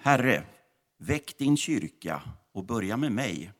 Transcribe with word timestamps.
Herre, 0.00 0.46
väck 0.96 1.38
din 1.38 1.56
kyrka 1.56 2.22
och 2.52 2.64
börja 2.64 2.96
med 2.96 3.12
mig. 3.12 3.52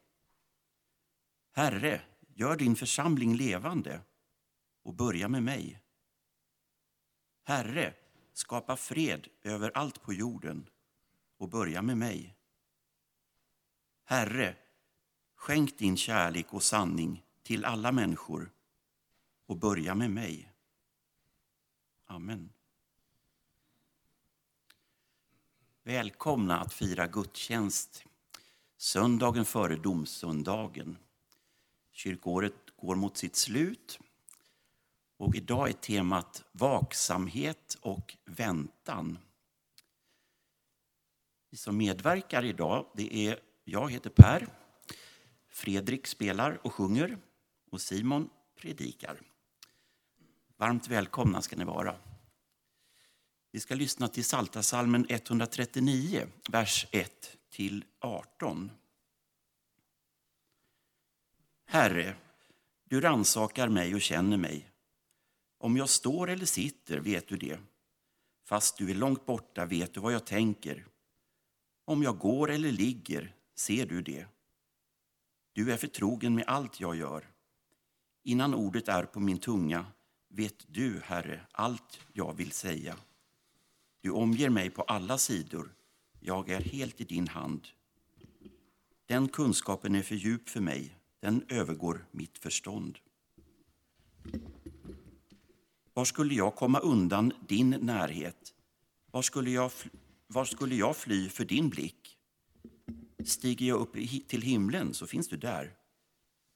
Herre, 1.52 2.00
gör 2.34 2.56
din 2.56 2.76
församling 2.76 3.34
levande 3.34 4.00
och 4.82 4.94
börja 4.94 5.28
med 5.28 5.42
mig. 5.42 5.80
Herre, 7.44 7.94
skapa 8.32 8.76
fred 8.76 9.28
över 9.42 9.70
allt 9.74 10.02
på 10.02 10.12
jorden 10.12 10.68
och 11.36 11.48
börja 11.48 11.82
med 11.82 11.96
mig. 11.96 12.36
Herre, 14.04 14.56
skänk 15.34 15.78
din 15.78 15.96
kärlek 15.96 16.54
och 16.54 16.62
sanning 16.62 17.24
till 17.42 17.64
alla 17.64 17.92
människor 17.92 18.52
och 19.46 19.56
börja 19.56 19.94
med 19.94 20.10
mig. 20.10 20.52
Amen. 22.06 22.52
Välkomna 25.88 26.60
att 26.60 26.72
fira 26.72 27.06
gudstjänst 27.06 28.04
söndagen 28.76 29.44
före 29.44 29.76
domsöndagen. 29.76 30.98
Kyrkåret 31.92 32.54
går 32.76 32.94
mot 32.94 33.16
sitt 33.16 33.36
slut 33.36 33.98
och 35.16 35.34
idag 35.34 35.68
är 35.68 35.72
temat 35.72 36.44
vaksamhet 36.52 37.78
och 37.80 38.16
väntan. 38.24 39.18
Vi 41.50 41.56
som 41.56 41.76
medverkar 41.76 42.44
idag 42.44 42.86
det 42.94 43.14
är 43.14 43.40
jag 43.64 43.92
heter 43.92 44.10
Per, 44.10 44.48
Fredrik 45.48 46.06
spelar 46.06 46.66
och 46.66 46.74
sjunger 46.74 47.18
och 47.70 47.80
Simon 47.80 48.30
predikar. 48.56 49.20
Varmt 50.56 50.88
välkomna 50.88 51.42
ska 51.42 51.56
ni 51.56 51.64
vara. 51.64 52.07
Vi 53.50 53.60
ska 53.60 53.74
lyssna 53.74 54.08
till 54.08 54.24
Saltasalmen 54.24 55.06
139, 55.08 56.26
vers 56.48 56.86
1 56.90 57.36
till 57.50 57.84
18. 57.98 58.70
Herre, 61.66 62.16
du 62.84 63.00
ransakar 63.00 63.68
mig 63.68 63.94
och 63.94 64.00
känner 64.00 64.36
mig. 64.36 64.70
Om 65.58 65.76
jag 65.76 65.88
står 65.88 66.30
eller 66.30 66.46
sitter 66.46 66.98
vet 66.98 67.28
du 67.28 67.36
det. 67.36 67.58
Fast 68.44 68.76
du 68.76 68.90
är 68.90 68.94
långt 68.94 69.26
borta 69.26 69.66
vet 69.66 69.94
du 69.94 70.00
vad 70.00 70.12
jag 70.12 70.26
tänker. 70.26 70.86
Om 71.84 72.02
jag 72.02 72.18
går 72.18 72.50
eller 72.50 72.72
ligger 72.72 73.34
ser 73.54 73.86
du 73.86 74.02
det. 74.02 74.26
Du 75.52 75.72
är 75.72 75.76
förtrogen 75.76 76.34
med 76.34 76.44
allt 76.46 76.80
jag 76.80 76.96
gör. 76.96 77.30
Innan 78.22 78.54
ordet 78.54 78.88
är 78.88 79.02
på 79.02 79.20
min 79.20 79.38
tunga 79.38 79.86
vet 80.28 80.64
du, 80.66 81.00
Herre, 81.04 81.40
allt 81.52 82.00
jag 82.12 82.36
vill 82.36 82.52
säga. 82.52 82.96
Du 84.00 84.10
omger 84.10 84.50
mig 84.50 84.70
på 84.70 84.82
alla 84.82 85.18
sidor. 85.18 85.74
Jag 86.20 86.48
är 86.48 86.60
helt 86.60 87.00
i 87.00 87.04
din 87.04 87.28
hand. 87.28 87.68
Den 89.06 89.28
kunskapen 89.28 89.94
är 89.94 90.02
för 90.02 90.14
djup 90.14 90.48
för 90.48 90.60
mig. 90.60 90.98
Den 91.20 91.44
övergår 91.48 92.06
mitt 92.10 92.38
förstånd. 92.38 92.98
Var 95.94 96.04
skulle 96.04 96.34
jag 96.34 96.54
komma 96.54 96.78
undan 96.78 97.32
din 97.48 97.70
närhet? 97.70 98.54
Var 99.10 99.22
skulle 99.22 99.50
jag, 99.50 99.72
var 100.26 100.44
skulle 100.44 100.74
jag 100.74 100.96
fly 100.96 101.28
för 101.28 101.44
din 101.44 101.68
blick? 101.68 102.18
Stiger 103.24 103.66
jag 103.66 103.80
upp 103.80 103.92
till 104.28 104.42
himlen 104.42 104.94
så 104.94 105.06
finns 105.06 105.28
du 105.28 105.36
där. 105.36 105.74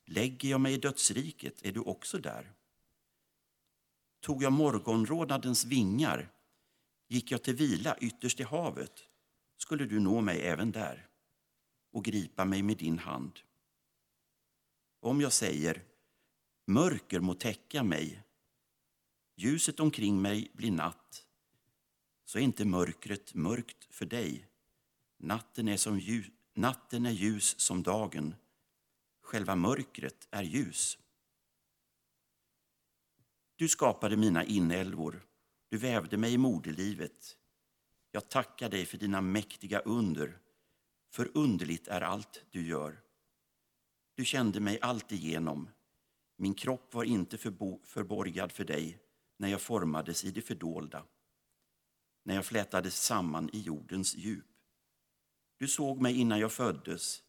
Lägger 0.07 0.48
jag 0.48 0.61
mig 0.61 0.75
i 0.75 0.77
dödsriket 0.77 1.63
är 1.63 1.73
du 1.73 1.81
också 1.81 2.19
där. 2.19 2.53
Tog 4.20 4.43
jag 4.43 4.53
morgonrådnadens 4.53 5.65
vingar 5.65 6.31
Gick 7.12 7.30
jag 7.30 7.42
till 7.42 7.55
vila 7.55 7.96
ytterst 8.00 8.41
i 8.41 8.42
havet 8.42 9.08
skulle 9.56 9.84
du 9.84 10.00
nå 10.00 10.20
mig 10.20 10.41
även 10.41 10.72
där 10.72 11.08
och 11.91 12.05
gripa 12.05 12.44
mig 12.44 12.62
med 12.62 12.77
din 12.77 12.98
hand. 12.98 13.40
Om 15.00 15.20
jag 15.20 15.33
säger 15.33 15.84
mörker 16.67 17.20
må 17.20 17.34
täcka 17.34 17.83
mig, 17.83 18.22
ljuset 19.36 19.80
omkring 19.80 20.22
mig 20.22 20.51
blir 20.52 20.70
natt, 20.70 21.27
så 22.24 22.39
är 22.39 22.42
inte 22.42 22.64
mörkret 22.64 23.34
mörkt 23.34 23.95
för 23.95 24.06
dig. 24.06 24.46
Natten 25.18 25.68
är, 25.68 25.77
som 25.77 25.98
ljus, 25.98 26.30
natten 26.55 27.06
är 27.06 27.11
ljus 27.11 27.61
som 27.61 27.83
dagen, 27.83 28.34
själva 29.22 29.56
mörkret 29.56 30.28
är 30.30 30.42
ljus. 30.42 30.98
Du 33.56 33.68
skapade 33.68 34.17
mina 34.17 34.45
inälvor 34.45 35.27
du 35.72 35.78
vävde 35.78 36.16
mig 36.16 36.33
i 36.33 36.38
moderlivet. 36.38 37.36
Jag 38.10 38.28
tackar 38.28 38.68
dig 38.68 38.86
för 38.86 38.98
dina 38.98 39.20
mäktiga 39.20 39.78
under, 39.78 40.38
för 41.10 41.30
underligt 41.34 41.88
är 41.88 42.00
allt 42.00 42.44
du 42.50 42.66
gör. 42.66 43.00
Du 44.14 44.24
kände 44.24 44.60
mig 44.60 44.80
alltigenom. 44.80 45.68
Min 46.36 46.55
kropp 46.55 46.94
var 46.94 47.05
inte 47.05 47.38
förborgad 47.84 48.52
för 48.52 48.64
dig 48.64 48.98
när 49.36 49.48
jag 49.48 49.60
formades 49.60 50.24
i 50.24 50.30
det 50.30 50.42
fördolda, 50.42 51.05
när 52.22 52.34
jag 52.34 52.46
flätades 52.46 53.04
samman 53.04 53.50
i 53.52 53.60
jordens 53.60 54.16
djup. 54.16 54.46
Du 55.58 55.68
såg 55.68 56.00
mig 56.00 56.20
innan 56.20 56.39
jag 56.39 56.52
föddes. 56.52 57.22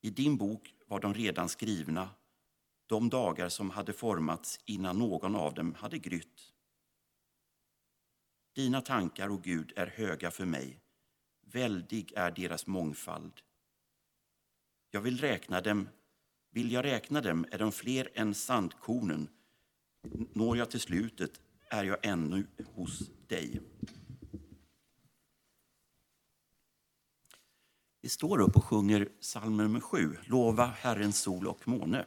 I 0.00 0.10
din 0.10 0.36
bok 0.36 0.74
var 0.86 1.00
de 1.00 1.14
redan 1.14 1.48
skrivna, 1.48 2.10
de 2.86 3.08
dagar 3.08 3.48
som 3.48 3.70
hade 3.70 3.92
formats 3.92 4.60
innan 4.64 4.98
någon 4.98 5.36
av 5.36 5.54
dem 5.54 5.74
hade 5.74 5.98
grytt. 5.98 6.52
Dina 8.56 8.80
tankar, 8.80 9.28
o 9.30 9.36
Gud, 9.36 9.72
är 9.76 9.86
höga 9.86 10.30
för 10.30 10.46
mig. 10.46 10.80
Väldig 11.40 12.12
är 12.16 12.30
deras 12.30 12.66
mångfald. 12.66 13.32
Jag 14.90 15.00
vill 15.00 15.20
räkna 15.20 15.60
dem, 15.60 15.88
vill 16.50 16.72
jag 16.72 16.84
räkna 16.84 17.20
dem 17.20 17.46
är 17.50 17.58
de 17.58 17.72
fler 17.72 18.08
än 18.14 18.34
sandkornen. 18.34 19.28
Når 20.32 20.56
jag 20.56 20.70
till 20.70 20.80
slutet 20.80 21.40
är 21.68 21.84
jag 21.84 22.06
ännu 22.06 22.46
hos 22.74 23.10
dig. 23.26 23.60
Vi 28.00 28.08
står 28.08 28.40
upp 28.40 28.56
och 28.56 28.64
sjunger 28.64 29.04
psalm 29.20 29.56
nummer 29.56 29.80
sju, 29.80 30.16
Lova 30.24 30.66
Herrens 30.66 31.18
sol 31.18 31.46
och 31.46 31.68
måne. 31.68 32.06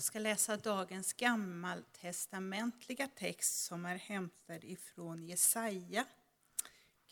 Jag 0.00 0.04
ska 0.04 0.18
läsa 0.18 0.56
dagens 0.56 1.12
gammaltestamentliga 1.12 3.08
text 3.08 3.64
som 3.64 3.84
är 3.86 3.96
hämtad 3.96 4.64
ifrån 4.64 5.24
Jesaja 5.26 6.04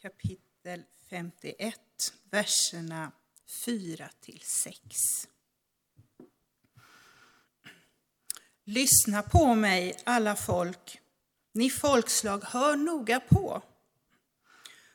kapitel 0.02 0.85
51, 1.11 1.81
verserna 2.31 3.12
4 3.64 4.11
till 4.20 4.40
6. 4.44 4.79
Lyssna 8.64 9.23
på 9.23 9.55
mig, 9.55 9.96
alla 10.05 10.37
folk. 10.37 11.00
Ni 11.52 11.70
folkslag, 11.70 12.44
hör 12.44 12.76
noga 12.76 13.20
på. 13.20 13.62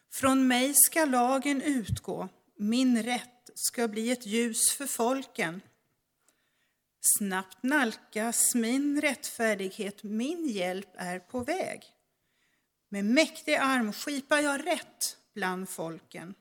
Från 0.10 0.48
mig 0.48 0.74
ska 0.76 1.06
lagen 1.06 1.62
utgå, 1.62 2.30
min 2.56 3.04
rätt 3.04 3.50
ska 3.56 3.88
bli 3.88 4.12
ett 4.12 4.26
ljus 4.26 4.72
för 4.72 4.88
folken. 4.88 5.62
Snabbt 7.06 7.64
nalkas 7.64 8.56
min 8.56 9.02
rättfärdighet, 9.02 10.04
min 10.04 10.48
hjälp 10.48 10.90
är 10.96 11.20
på 11.20 11.40
väg. 11.40 11.84
Med 12.90 13.06
mäktig 13.06 13.56
arm 13.56 13.94
skipar 13.94 14.38
jag 14.38 14.68
rätt 14.68 15.18
bland 15.34 15.70
folken. 15.70 16.36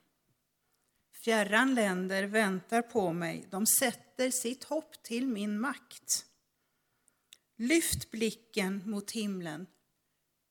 Fjärran 1.12 1.74
länder 1.74 2.24
väntar 2.24 2.82
på 2.82 3.12
mig, 3.12 3.46
de 3.50 3.66
sätter 3.66 4.30
sitt 4.30 4.64
hopp 4.64 5.02
till 5.02 5.26
min 5.26 5.60
makt. 5.60 6.26
Lyft 7.56 8.10
blicken 8.10 8.82
mot 8.90 9.10
himlen, 9.10 9.66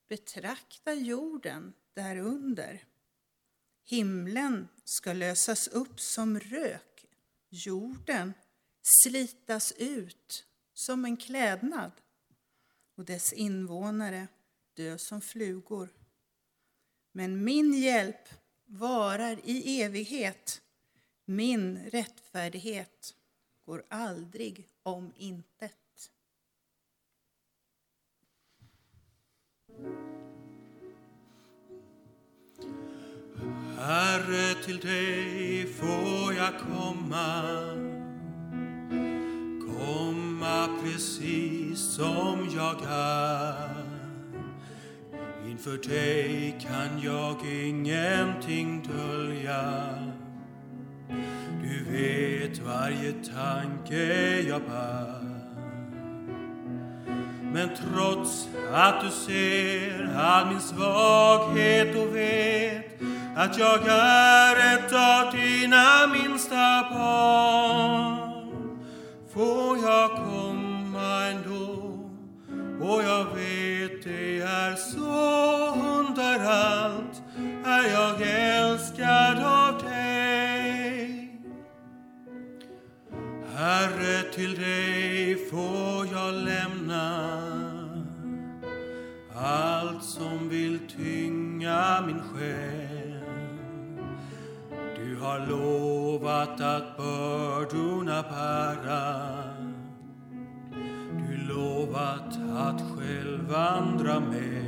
betrakta 0.09 0.93
jorden 0.93 1.73
därunder. 1.93 2.83
Himlen 3.83 4.67
ska 4.83 5.13
lösas 5.13 5.67
upp 5.67 5.99
som 5.99 6.39
rök, 6.39 7.05
jorden 7.49 8.33
slitas 8.81 9.73
ut 9.77 10.45
som 10.73 11.05
en 11.05 11.17
klädnad 11.17 11.91
och 12.95 13.05
dess 13.05 13.33
invånare 13.33 14.27
dö 14.73 14.97
som 14.97 15.21
flugor. 15.21 15.89
Men 17.11 17.43
min 17.43 17.73
hjälp 17.73 18.29
varar 18.65 19.39
i 19.43 19.81
evighet. 19.81 20.61
Min 21.25 21.77
rättfärdighet 21.77 23.15
går 23.65 23.83
aldrig 23.89 24.67
om 24.83 25.13
intet. 25.17 25.77
Herre, 33.77 34.63
till 34.63 34.79
dig 34.79 35.67
får 35.73 36.33
jag 36.33 36.59
komma 36.59 38.00
Komma 39.85 40.67
precis 40.83 41.79
som 41.79 42.49
jag 42.55 42.75
är. 42.89 43.85
Inför 45.47 45.89
dig 45.89 46.57
kan 46.61 47.01
jag 47.03 47.35
ingenting 47.45 48.83
dölja. 48.97 49.83
Du 51.63 51.83
vet 51.91 52.59
varje 52.59 53.11
tanke 53.11 54.41
jag 54.41 54.61
bär. 54.61 55.21
Men 57.53 57.69
trots 57.75 58.47
att 58.73 59.01
du 59.01 59.09
ser 59.09 60.15
all 60.15 60.47
min 60.47 60.61
svaghet 60.61 61.95
och 61.95 62.15
vet 62.15 63.01
att 63.35 63.57
jag 63.57 63.87
är 63.87 64.77
ett 64.77 64.93
av 64.93 65.33
dina 65.33 66.07
minsta 66.07 66.89
barn 66.93 68.30
får 69.41 69.77
jag 69.77 70.09
komma 70.11 71.25
ändå 71.25 71.99
och 72.81 73.03
jag 73.03 73.23
vet 73.23 74.03
det 74.03 74.41
är 74.41 74.75
så 74.75 75.75
under 75.99 76.39
allt 76.39 77.21
är 77.65 77.91
jag 77.91 78.21
älskad 78.21 79.43
av 79.43 79.83
dig 79.83 81.29
Herre, 83.55 84.31
till 84.33 84.55
dig 84.55 85.35
får 85.35 86.07
jag 86.11 86.33
lämna 86.33 87.31
allt 89.35 90.03
som 90.03 90.49
vill 90.49 90.79
tynga 90.97 92.03
min 92.07 92.19
själ. 92.19 92.90
Du 95.21 95.27
har 95.27 95.39
lovat 95.39 96.61
att 96.61 96.97
bördorna 96.97 98.23
bära. 98.23 99.23
Du 101.27 101.37
lovat 101.53 102.39
att 102.57 102.81
själv 102.81 103.49
vandra 103.49 104.19
med. 104.19 104.65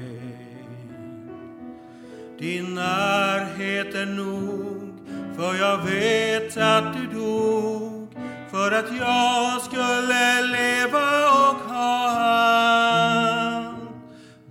Din 2.39 2.75
närhet 2.75 3.95
är 3.95 4.05
nog, 4.05 4.93
för 5.35 5.55
jag 5.55 5.77
vet 5.77 6.57
att 6.57 6.93
du 6.93 7.19
dog 7.19 8.07
för 8.51 8.71
att 8.71 8.97
jag 8.97 9.61
skulle 9.61 10.41
leva 10.41 11.29
och 11.29 11.55
ha 11.55 12.09
allt. 12.09 13.77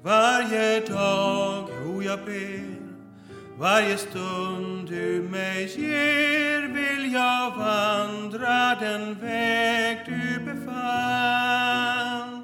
Varje 0.02 0.80
dag, 0.80 1.68
o 1.86 2.02
jag 2.02 2.18
ber, 2.24 2.71
varje 3.62 3.96
stund 3.96 4.88
du 4.88 5.28
mig 5.30 5.80
ger 5.80 6.68
vill 6.68 7.12
jag 7.12 7.56
vandra 7.56 8.74
den 8.80 9.14
väg 9.14 9.98
du 10.06 10.40
befall. 10.44 12.42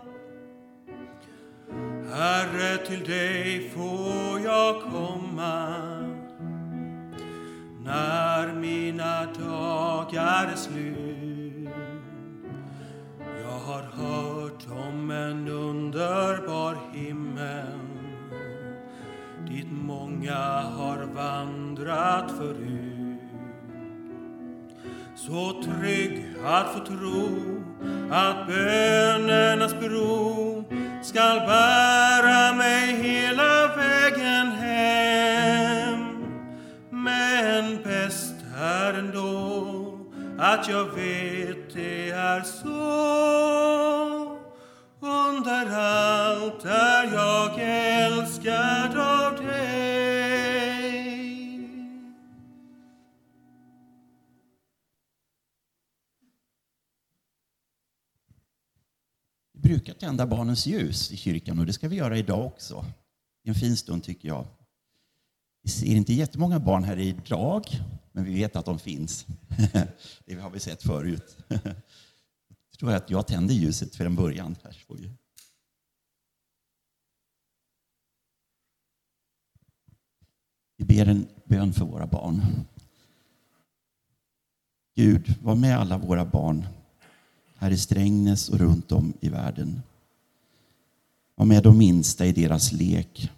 Herre, 2.13 2.77
till 2.87 3.05
dig 3.05 3.71
får 3.71 4.41
jag 4.45 4.83
komma 4.83 5.77
när 7.85 8.53
mina 8.53 9.25
dagar 9.25 10.47
är 10.53 10.57
slut. 10.57 11.69
Jag 13.43 13.59
har 13.59 13.83
hört 13.83 14.67
om 14.71 15.11
en 15.11 15.49
underbar 15.49 16.77
himmel 16.93 17.98
dit 19.49 19.71
många 19.71 20.61
har 20.77 21.07
vandrat 21.15 22.31
förut. 22.39 23.21
Så 25.17 25.63
trygg 25.63 26.25
att 26.45 26.73
få 26.73 26.79
tro 26.79 27.63
att 28.11 28.47
bönernas 28.47 29.75
bro 29.81 30.65
skall 31.03 31.41
bära 31.41 32.53
mig 32.53 33.03
hela 33.03 33.77
vägen 33.77 34.47
hem. 34.53 36.01
Men 36.91 37.83
bäst 37.85 38.35
är 38.59 38.93
ändå 38.93 39.99
att 40.39 40.69
jag 40.69 40.85
vet 40.85 41.75
det 41.75 42.11
är 42.11 42.43
så. 42.43 43.49
Under 45.01 45.67
allt 45.77 46.65
är 46.65 47.15
jag 47.15 47.59
älskad 47.61 48.99
av 48.99 49.18
dig. 49.18 49.18
Brukar 59.69 59.95
tända 59.95 60.27
barnens 60.27 60.67
ljus 60.67 61.13
i 61.13 61.17
kyrkan 61.17 61.59
och 61.59 61.67
det 61.67 61.73
ska 61.73 61.89
vi 61.89 61.97
göra 61.97 62.19
idag 62.19 62.47
också. 62.47 62.85
En 63.45 63.55
fin 63.55 63.77
stund 63.77 64.05
tycker 64.05 64.29
jag. 64.29 64.47
Vi 65.63 65.71
ser 65.71 65.87
inte 65.87 66.13
jättemånga 66.13 66.61
barn 66.61 66.85
här 66.85 66.99
idag, 66.99 67.65
men 68.13 68.25
vi 68.25 68.35
vet 68.35 68.57
att 68.57 68.65
de 68.65 68.79
finns. 68.79 69.27
Det 70.25 70.35
har 70.35 70.51
vi 70.51 70.61
sett 70.61 70.83
förut. 70.83 71.39
Jag 71.49 72.79
tror 72.81 72.93
att 72.93 73.11
jag 73.11 73.27
tänder 73.27 73.55
ljuset 73.55 73.97
för 73.97 74.07
en 74.07 74.17
början. 74.17 74.57
Här 74.65 74.73
får 74.73 74.95
vi. 74.95 75.11
Vi 80.77 80.85
ber 80.85 81.07
en 81.07 81.29
bön 81.45 81.73
för 81.73 81.85
våra 81.85 82.07
barn. 82.07 82.43
Gud, 84.95 85.35
var 85.43 85.55
med 85.55 85.79
alla 85.79 85.99
våra 85.99 86.25
barn 86.25 86.67
här 87.59 87.71
i 87.71 87.79
Strängnäs 87.79 88.49
och 88.49 88.59
runt 88.59 88.93
om 88.93 89.13
i 89.21 89.29
världen. 89.29 89.83
Var 91.35 91.47
med 91.47 91.63
de 91.63 91.79
minsta 91.79 92.27
i 92.27 92.33
deras 92.33 92.73
lek. 92.73 93.31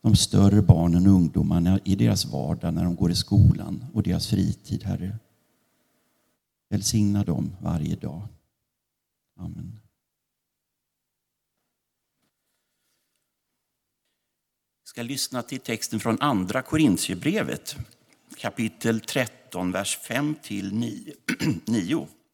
De 0.00 0.16
större 0.16 0.62
barnen 0.62 1.06
och 1.06 1.12
ungdomarna 1.12 1.80
i 1.84 1.94
deras 1.94 2.24
vardag 2.24 2.74
när 2.74 2.84
de 2.84 2.96
går 2.96 3.10
i 3.10 3.14
skolan 3.14 3.84
och 3.92 4.02
deras 4.02 4.26
fritid, 4.26 4.84
Herre. 4.84 5.18
Välsigna 6.68 7.24
dem 7.24 7.56
varje 7.60 7.96
dag. 7.96 8.22
Amen. 9.36 9.80
Jag 14.82 14.88
ska 14.88 15.02
lyssna 15.02 15.42
till 15.42 15.60
texten 15.60 16.00
från 16.00 16.20
Andra 16.20 16.62
Korintierbrevet, 16.62 17.76
kapitel 18.36 19.00
13, 19.00 19.72
vers 19.72 19.98
5 19.98 20.34
till 20.42 20.74
9. 20.74 21.12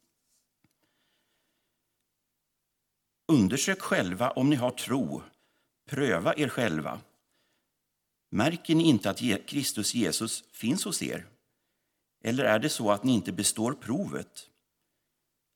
Undersök 3.33 3.81
själva 3.81 4.31
om 4.31 4.51
ni 4.51 4.57
har 4.57 4.71
tro. 4.71 5.23
Pröva 5.91 6.35
er 6.37 6.49
själva. 6.49 7.01
Märker 8.31 8.75
ni 8.75 8.85
inte 8.85 9.11
att 9.11 9.47
Kristus 9.47 9.95
Jesus 9.95 10.45
finns 10.53 10.85
hos 10.85 11.03
er? 11.03 11.27
Eller 12.25 12.45
är 12.45 12.59
det 12.59 12.69
så 12.69 12.91
att 12.91 13.05
ni 13.05 13.13
inte 13.13 13.33
består 13.33 13.73
provet? 13.73 14.51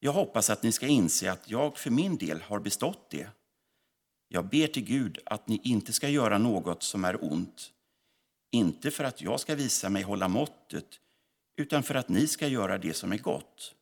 Jag 0.00 0.12
hoppas 0.12 0.50
att 0.50 0.62
ni 0.62 0.72
ska 0.72 0.86
inse 0.86 1.32
att 1.32 1.50
jag 1.50 1.78
för 1.78 1.90
min 1.90 2.16
del 2.16 2.40
har 2.40 2.60
bestått 2.60 3.10
det. 3.10 3.30
Jag 4.28 4.48
ber 4.48 4.66
till 4.66 4.84
Gud 4.84 5.18
att 5.26 5.48
ni 5.48 5.60
inte 5.64 5.92
ska 5.92 6.08
göra 6.08 6.38
något 6.38 6.82
som 6.82 7.04
är 7.04 7.32
ont, 7.32 7.72
inte 8.50 8.90
för 8.90 9.04
att 9.04 9.20
jag 9.20 9.40
ska 9.40 9.54
visa 9.54 9.88
mig 9.88 10.02
hålla 10.02 10.28
måttet, 10.28 11.00
utan 11.56 11.82
för 11.82 11.94
att 11.94 12.08
ni 12.08 12.26
ska 12.26 12.48
göra 12.48 12.78
det 12.78 12.94
som 12.94 13.12
är 13.12 13.18
gott. 13.18 13.74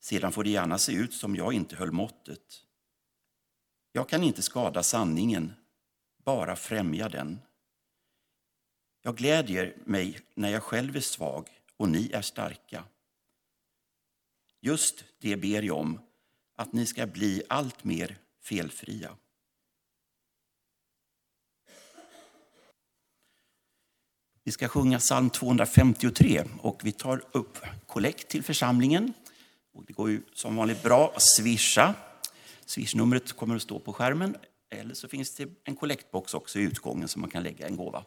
Sedan 0.00 0.32
får 0.32 0.44
det 0.44 0.50
gärna 0.50 0.78
se 0.78 0.92
ut 0.92 1.14
som 1.14 1.36
jag 1.36 1.52
inte 1.52 1.76
höll 1.76 1.92
måttet. 1.92 2.64
Jag 3.98 4.08
kan 4.08 4.22
inte 4.22 4.42
skada 4.42 4.82
sanningen, 4.82 5.54
bara 6.24 6.56
främja 6.56 7.08
den. 7.08 7.40
Jag 9.02 9.16
glädjer 9.16 9.76
mig 9.84 10.20
när 10.34 10.48
jag 10.48 10.62
själv 10.62 10.96
är 10.96 11.00
svag 11.00 11.48
och 11.76 11.88
ni 11.88 12.10
är 12.12 12.22
starka. 12.22 12.84
Just 14.60 15.04
det 15.20 15.36
ber 15.36 15.62
jag 15.62 15.76
om, 15.76 16.00
att 16.56 16.72
ni 16.72 16.86
ska 16.86 17.06
bli 17.06 17.42
allt 17.48 17.84
mer 17.84 18.18
felfria. 18.42 19.16
Vi 24.44 24.52
ska 24.52 24.68
sjunga 24.68 24.98
psalm 24.98 25.30
253 25.30 26.44
och 26.60 26.80
vi 26.84 26.92
tar 26.92 27.24
upp 27.32 27.58
kollekt 27.86 28.28
till 28.28 28.44
församlingen. 28.44 29.12
Och 29.72 29.84
det 29.84 29.92
går 29.92 30.10
ju 30.10 30.22
som 30.34 30.56
vanligt 30.56 30.82
bra 30.82 31.12
att 31.16 31.22
swisha. 31.22 31.94
Swishnumret 32.68 33.32
kommer 33.32 33.56
att 33.56 33.62
stå 33.62 33.80
på 33.80 33.92
skärmen. 33.92 34.36
Eller 34.70 34.94
så 34.94 35.08
finns 35.08 35.34
det 35.34 35.48
en 35.64 35.76
kollektbox 35.76 36.34
också 36.34 36.58
i 36.58 36.62
utgången 36.62 37.08
som 37.08 37.20
man 37.20 37.30
kan 37.30 37.42
lägga 37.42 37.66
en 37.66 37.76
gåva. 37.76 38.04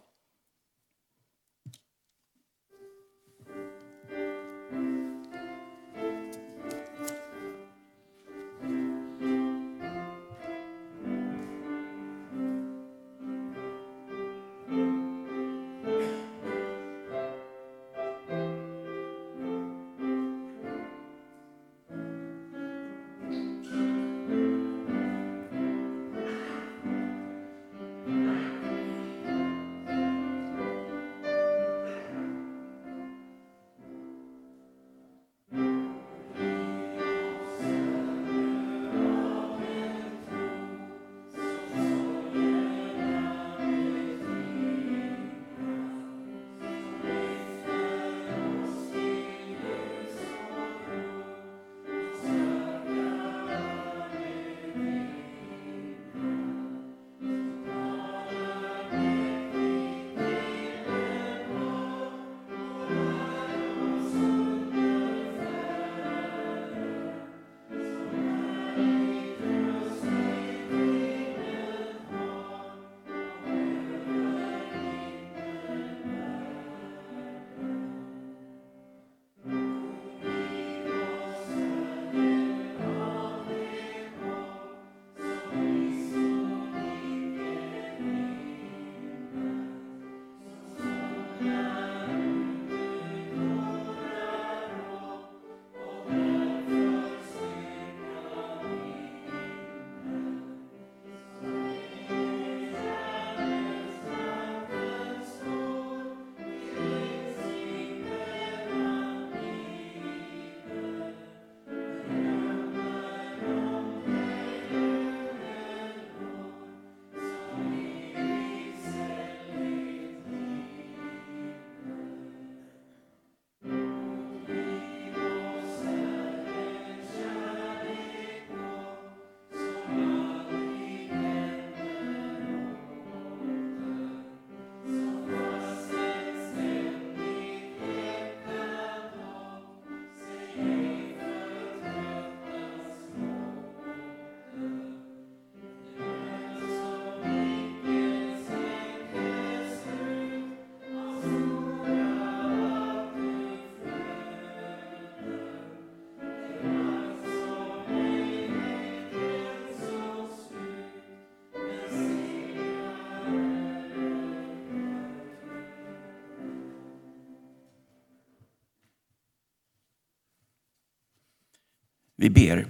Vi 172.22 172.30
ber. 172.30 172.68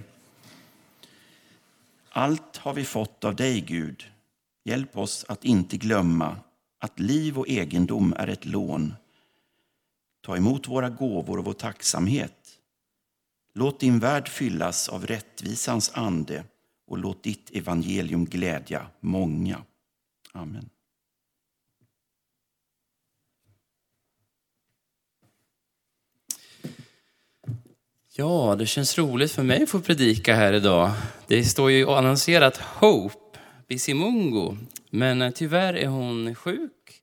Allt 2.08 2.56
har 2.56 2.74
vi 2.74 2.84
fått 2.84 3.24
av 3.24 3.36
dig, 3.36 3.60
Gud. 3.60 4.04
Hjälp 4.64 4.96
oss 4.96 5.24
att 5.28 5.44
inte 5.44 5.76
glömma 5.76 6.36
att 6.78 7.00
liv 7.00 7.38
och 7.38 7.48
egendom 7.48 8.14
är 8.16 8.28
ett 8.28 8.44
lån. 8.44 8.94
Ta 10.20 10.36
emot 10.36 10.68
våra 10.68 10.90
gåvor 10.90 11.38
och 11.38 11.44
vår 11.44 11.52
tacksamhet. 11.52 12.58
Låt 13.54 13.80
din 13.80 13.98
värld 13.98 14.28
fyllas 14.28 14.88
av 14.88 15.06
rättvisans 15.06 15.90
ande 15.94 16.44
och 16.86 16.98
låt 16.98 17.22
ditt 17.22 17.50
evangelium 17.50 18.24
glädja 18.24 18.86
många. 19.00 19.62
Amen. 20.32 20.70
Ja, 28.14 28.56
det 28.58 28.66
känns 28.66 28.98
roligt 28.98 29.32
för 29.32 29.42
mig 29.42 29.62
att 29.62 29.70
få 29.70 29.80
predika 29.80 30.34
här 30.34 30.52
idag. 30.52 30.90
Det 31.26 31.44
står 31.44 31.70
ju 31.70 31.90
annonserat 31.90 32.56
Hope 32.56 33.38
Bisimungo, 33.68 34.56
men 34.90 35.22
eh, 35.22 35.30
tyvärr 35.30 35.74
är 35.74 35.86
hon 35.86 36.34
sjuk. 36.34 37.02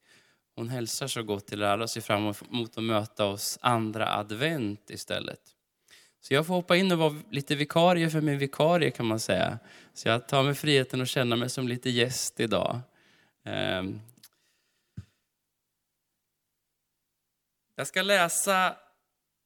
Hon 0.55 0.69
hälsar 0.69 1.07
så 1.07 1.23
gott 1.23 1.47
till 1.47 1.63
alla 1.63 1.83
och 1.83 1.89
ser 1.89 2.01
fram 2.01 2.33
emot 2.51 2.77
att 2.77 2.83
möta 2.83 3.25
oss 3.25 3.59
andra 3.61 4.13
advent 4.15 4.89
istället. 4.89 5.39
Så 6.21 6.33
jag 6.33 6.47
får 6.47 6.53
hoppa 6.53 6.75
in 6.75 6.91
och 6.91 6.97
vara 6.97 7.15
lite 7.31 7.55
vikarie 7.55 8.09
för 8.09 8.21
min 8.21 8.37
vikarie 8.37 8.91
kan 8.91 9.05
man 9.05 9.19
säga. 9.19 9.59
Så 9.93 10.07
jag 10.07 10.27
tar 10.27 10.43
mig 10.43 10.55
friheten 10.55 11.01
att 11.01 11.09
känna 11.09 11.35
mig 11.35 11.49
som 11.49 11.67
lite 11.67 11.89
gäst 11.89 12.39
idag. 12.39 12.79
Ehm. 13.45 14.01
Jag 17.75 17.87
ska 17.87 18.01
läsa 18.01 18.75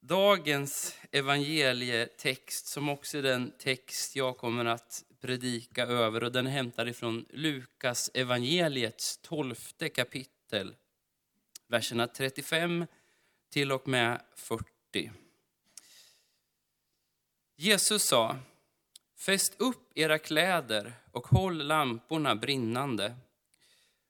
dagens 0.06 0.98
evangelietext 1.12 2.68
som 2.68 2.90
också 2.90 3.18
är 3.18 3.22
den 3.22 3.52
text 3.52 4.16
jag 4.16 4.38
kommer 4.38 4.66
att 4.66 5.04
predika 5.22 5.86
över 5.86 6.24
och 6.24 6.32
den 6.32 6.48
är 6.48 6.52
hämtad 6.52 6.90
ifrån 6.90 7.26
Lukas 7.30 8.12
evangeliets 8.14 9.18
tolfte 9.18 9.90
kapitel, 9.90 10.76
verserna 11.68 12.08
35 12.08 12.86
till 13.50 13.72
och 13.72 13.88
med 13.88 14.22
40. 14.36 15.12
Jesus 17.56 18.04
sa, 18.04 18.38
fäst 19.20 19.54
upp 19.58 19.92
era 19.96 20.20
kläder 20.20 20.94
och 21.12 21.28
håll 21.28 21.68
lamporna 21.68 22.36
brinnande. 22.36 23.16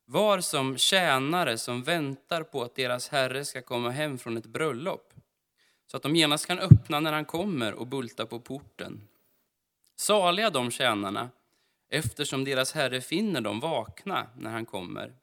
Var 0.06 0.42
som 0.42 0.78
tjänare 0.78 1.58
som 1.58 1.84
väntar 1.84 2.44
på 2.44 2.64
att 2.64 2.76
deras 2.76 3.10
herre 3.10 3.46
ska 3.46 3.62
komma 3.62 3.90
hem 3.90 4.18
från 4.18 4.38
ett 4.38 4.46
bröllop, 4.46 5.13
så 5.88 5.98
att 5.98 6.04
de 6.04 6.16
genast 6.16 6.46
kan 6.46 6.60
öppna 6.60 7.00
när 7.00 7.14
han 7.14 7.26
kommer 7.26 7.74
och 7.74 7.88
bulta 7.88 8.26
på 8.26 8.40
porten. 8.40 9.08
Saliga 9.96 10.50
de 10.50 10.72
tjänarna, 10.72 11.30
eftersom 11.90 12.44
deras 12.44 12.74
herre 12.74 13.02
finner 13.02 13.42
dem 13.42 13.60
vakna 13.60 14.28
när 14.38 14.52
han 14.52 14.66
kommer. 14.66 15.16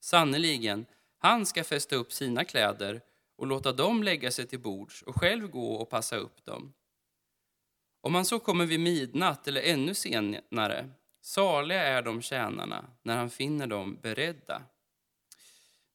Sannerligen, 0.00 0.86
han 1.18 1.46
ska 1.46 1.64
fästa 1.64 1.96
upp 1.96 2.12
sina 2.12 2.44
kläder 2.44 3.00
och 3.36 3.46
låta 3.46 3.72
dem 3.72 4.02
lägga 4.02 4.30
sig 4.30 4.46
till 4.46 4.60
bords 4.60 5.02
och 5.02 5.20
själv 5.20 5.48
gå 5.48 5.74
och 5.74 5.90
passa 5.90 6.16
upp 6.16 6.44
dem. 6.44 6.72
Om 8.00 8.14
han 8.14 8.24
så 8.24 8.38
kommer 8.38 8.66
vid 8.66 8.80
midnatt 8.80 9.48
eller 9.48 9.60
ännu 9.60 9.94
senare, 9.94 10.90
saliga 11.20 11.82
är 11.82 12.02
de 12.02 12.22
tjänarna 12.22 12.84
när 13.02 13.16
han 13.16 13.30
finner 13.30 13.66
dem 13.66 13.98
beredda. 14.02 14.62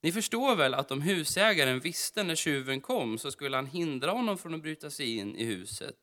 Ni 0.02 0.12
förstår 0.12 0.56
väl 0.56 0.74
att 0.74 0.92
om 0.92 1.02
husägaren 1.02 1.80
visste 1.80 2.24
när 2.24 2.36
tjuven 2.36 2.82
kom 2.82 3.18
så 3.18 3.32
skulle 3.32 3.56
han 3.56 3.66
hindra 3.66 4.12
honom 4.12 4.38
från 4.38 4.54
att 4.54 4.62
bryta 4.62 4.90
sig 4.90 5.18
in 5.18 5.36
i 5.36 5.44
huset. 5.44 5.98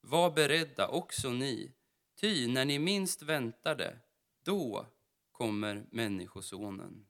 Var 0.00 0.30
beredda 0.30 0.88
också 0.88 1.30
ni, 1.30 1.72
ty 2.20 2.48
när 2.48 2.64
ni 2.64 2.78
minst 2.78 3.22
väntade, 3.22 3.98
då 4.44 4.86
kommer 5.32 5.86
Människosonen. 5.90 7.06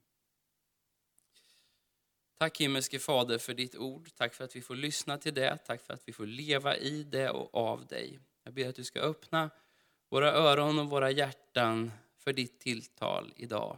Tack 2.37 2.61
himmelske 2.61 2.99
Fader 2.99 3.37
för 3.37 3.53
ditt 3.53 3.75
ord. 3.75 4.09
Tack 4.15 4.33
för 4.33 4.43
att 4.43 4.55
vi 4.55 4.61
får 4.61 4.75
lyssna 4.75 5.17
till 5.17 5.33
det. 5.33 5.57
Tack 5.57 5.81
för 5.81 5.93
att 5.93 6.03
vi 6.05 6.13
får 6.13 6.25
leva 6.25 6.77
i 6.77 7.03
det 7.03 7.29
och 7.29 7.55
av 7.55 7.85
dig. 7.85 8.19
Jag 8.43 8.53
ber 8.53 8.69
att 8.69 8.75
du 8.75 8.83
ska 8.83 8.99
öppna 8.99 9.49
våra 10.09 10.31
öron 10.31 10.79
och 10.79 10.89
våra 10.89 11.11
hjärtan 11.11 11.91
för 12.17 12.33
ditt 12.33 12.59
tilltal 12.59 13.33
idag. 13.35 13.77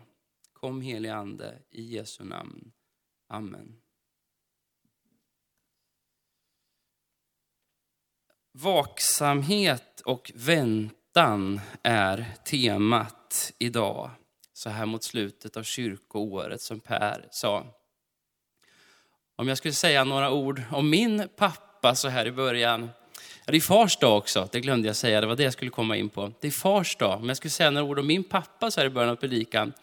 Kom 0.65 0.81
helige 0.81 1.15
Ande, 1.15 1.60
i 1.72 1.81
Jesu 1.81 2.24
namn. 2.24 2.72
Amen. 3.29 3.75
Vaksamhet 8.51 10.01
och 10.01 10.31
väntan 10.36 11.62
är 11.84 12.25
temat 12.45 13.53
idag, 13.60 14.10
så 14.53 14.69
här 14.69 14.86
mot 14.86 15.03
slutet 15.03 15.57
av 15.57 15.63
kyrkoåret 15.63 16.62
som 16.62 16.79
Per 16.79 17.27
sa. 17.31 17.67
Om 19.36 19.48
jag 19.48 19.57
skulle 19.57 19.74
säga 19.74 20.03
några 20.03 20.31
ord 20.31 20.62
om 20.72 20.89
min 20.89 21.29
pappa 21.36 21.95
så 21.95 22.07
här 22.07 22.25
i 22.25 22.31
början. 22.31 22.89
Ja, 23.45 23.51
det 23.51 23.57
är 23.57 23.62
fars 23.62 23.98
dag 23.98 24.17
också, 24.17 24.50
det 24.51 24.60
glömde 24.60 24.88
jag 24.88 24.95
säga, 24.95 25.22
det 25.22 25.27
var 25.27 25.36
det 25.36 25.43
jag 25.43 25.53
skulle 25.53 25.72
komma 25.72 25.98
in 25.98 26.10
på. 26.10 26.31
Det 26.39 26.48
är 26.48 26.51
fars 26.51 26.95
dag, 26.95 27.19
men 27.19 27.27
jag 27.27 27.38
skulle 27.38 27.51
säga 27.51 27.72
några 27.72 27.88
ord 27.88 28.00
om 28.00 28.07
min 28.07 28.24
pappa 28.24 28.72
så 28.72 28.79
här 28.79 28.88
i 28.88 28.89
början 28.89 29.10
av 29.10 29.15
predikan. 29.15 29.74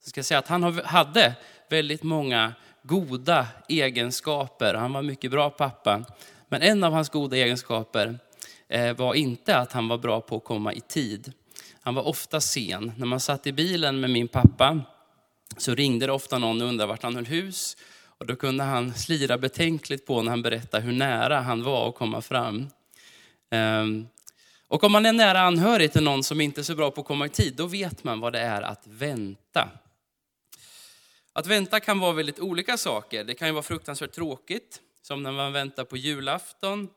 Så 0.00 0.10
ska 0.10 0.18
jag 0.18 0.26
säga 0.26 0.38
att 0.38 0.48
han 0.48 0.80
hade 0.84 1.34
väldigt 1.68 2.02
många 2.02 2.54
goda 2.82 3.46
egenskaper. 3.68 4.74
Han 4.74 4.92
var 4.92 5.02
mycket 5.02 5.30
bra 5.30 5.50
pappa. 5.50 6.04
Men 6.48 6.62
en 6.62 6.84
av 6.84 6.92
hans 6.92 7.08
goda 7.08 7.36
egenskaper 7.36 8.18
eh, 8.68 8.96
var 8.96 9.14
inte 9.14 9.56
att 9.56 9.72
han 9.72 9.88
var 9.88 9.98
bra 9.98 10.20
på 10.20 10.36
att 10.36 10.44
komma 10.44 10.72
i 10.72 10.80
tid. 10.80 11.32
Han 11.80 11.94
var 11.94 12.06
ofta 12.06 12.40
sen. 12.40 12.92
När 12.96 13.06
man 13.06 13.20
satt 13.20 13.46
i 13.46 13.52
bilen 13.52 14.00
med 14.00 14.10
min 14.10 14.28
pappa 14.28 14.80
så 15.56 15.74
ringde 15.74 16.06
det 16.06 16.12
ofta 16.12 16.38
någon 16.38 16.62
och 16.62 16.68
undrade 16.68 16.88
vart 16.88 17.02
han 17.02 17.14
höll 17.14 17.26
hus. 17.26 17.76
Och 18.18 18.26
då 18.26 18.36
kunde 18.36 18.64
han 18.64 18.94
slira 18.94 19.38
betänkligt 19.38 20.06
på 20.06 20.22
när 20.22 20.30
han 20.30 20.42
berättade 20.42 20.82
hur 20.82 20.92
nära 20.92 21.40
han 21.40 21.62
var 21.62 21.88
att 21.88 21.94
komma 21.94 22.20
fram. 22.20 22.68
Ehm, 23.50 24.06
och 24.68 24.84
om 24.84 24.92
man 24.92 25.06
är 25.06 25.12
nära 25.12 25.40
anhörig 25.40 25.92
till 25.92 26.02
någon 26.02 26.24
som 26.24 26.40
inte 26.40 26.60
är 26.60 26.62
så 26.62 26.74
bra 26.74 26.90
på 26.90 27.00
att 27.00 27.06
komma 27.06 27.26
i 27.26 27.28
tid, 27.28 27.54
då 27.56 27.66
vet 27.66 28.04
man 28.04 28.20
vad 28.20 28.32
det 28.32 28.40
är 28.40 28.62
att 28.62 28.82
vänta. 28.86 29.68
Att 31.38 31.46
vänta 31.46 31.80
kan 31.80 31.98
vara 31.98 32.12
väldigt 32.12 32.40
olika 32.40 32.76
saker. 32.76 33.24
Det 33.24 33.34
kan 33.34 33.48
ju 33.48 33.54
vara 33.54 33.62
fruktansvärt 33.62 34.12
tråkigt, 34.12 34.82
som 35.02 35.22
när 35.22 35.32
man 35.32 35.52
väntar 35.52 35.84
på 35.84 35.96
julafton, 35.96 36.88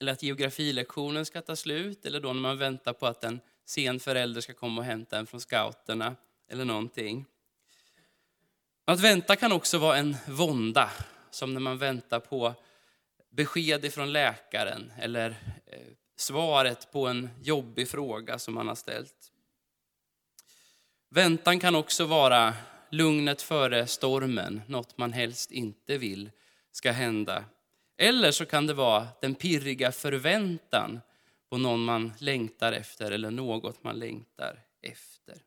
eller 0.00 0.12
att 0.12 0.22
geografilektionen 0.22 1.26
ska 1.26 1.40
ta 1.40 1.56
slut, 1.56 2.06
eller 2.06 2.20
då 2.20 2.32
när 2.32 2.40
man 2.40 2.58
väntar 2.58 2.92
på 2.92 3.06
att 3.06 3.24
en 3.24 3.40
sen 3.64 4.00
förälder 4.00 4.40
ska 4.40 4.54
komma 4.54 4.80
och 4.80 4.84
hämta 4.84 5.18
en 5.18 5.26
från 5.26 5.40
scouterna, 5.40 6.16
eller 6.48 6.64
någonting. 6.64 7.24
Att 8.84 9.00
vänta 9.00 9.36
kan 9.36 9.52
också 9.52 9.78
vara 9.78 9.96
en 9.96 10.16
vånda, 10.26 10.90
som 11.30 11.54
när 11.54 11.60
man 11.60 11.78
väntar 11.78 12.20
på 12.20 12.54
besked 13.30 13.84
ifrån 13.84 14.12
läkaren 14.12 14.92
eller 14.98 15.30
eh, 15.66 15.78
svaret 16.16 16.92
på 16.92 17.06
en 17.06 17.30
jobbig 17.42 17.88
fråga 17.88 18.38
som 18.38 18.54
man 18.54 18.68
har 18.68 18.74
ställt. 18.74 19.32
Väntan 21.08 21.60
kan 21.60 21.74
också 21.74 22.04
vara 22.04 22.54
lugnet 22.92 23.42
före 23.42 23.86
stormen, 23.86 24.62
något 24.66 24.98
man 24.98 25.12
helst 25.12 25.50
inte 25.50 25.98
vill 25.98 26.30
ska 26.72 26.92
hända. 26.92 27.44
Eller 27.96 28.30
så 28.30 28.46
kan 28.46 28.66
det 28.66 28.74
vara 28.74 29.08
den 29.20 29.34
pirriga 29.34 29.92
förväntan 29.92 31.00
på 31.50 31.58
någon 31.58 31.84
man 31.84 32.12
längtar 32.18 32.72
efter 32.72 33.10
eller 33.10 33.30
något 33.30 33.84
man 33.84 33.98
längtar 33.98 34.60
efter. 34.82 35.42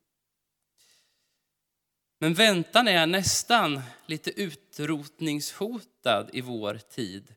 Men 2.19 2.33
väntan 2.33 2.87
är 2.87 3.07
nästan 3.07 3.81
lite 4.05 4.41
utrotningshotad 4.41 6.29
i 6.33 6.41
vår 6.41 6.79
tid. 6.89 7.35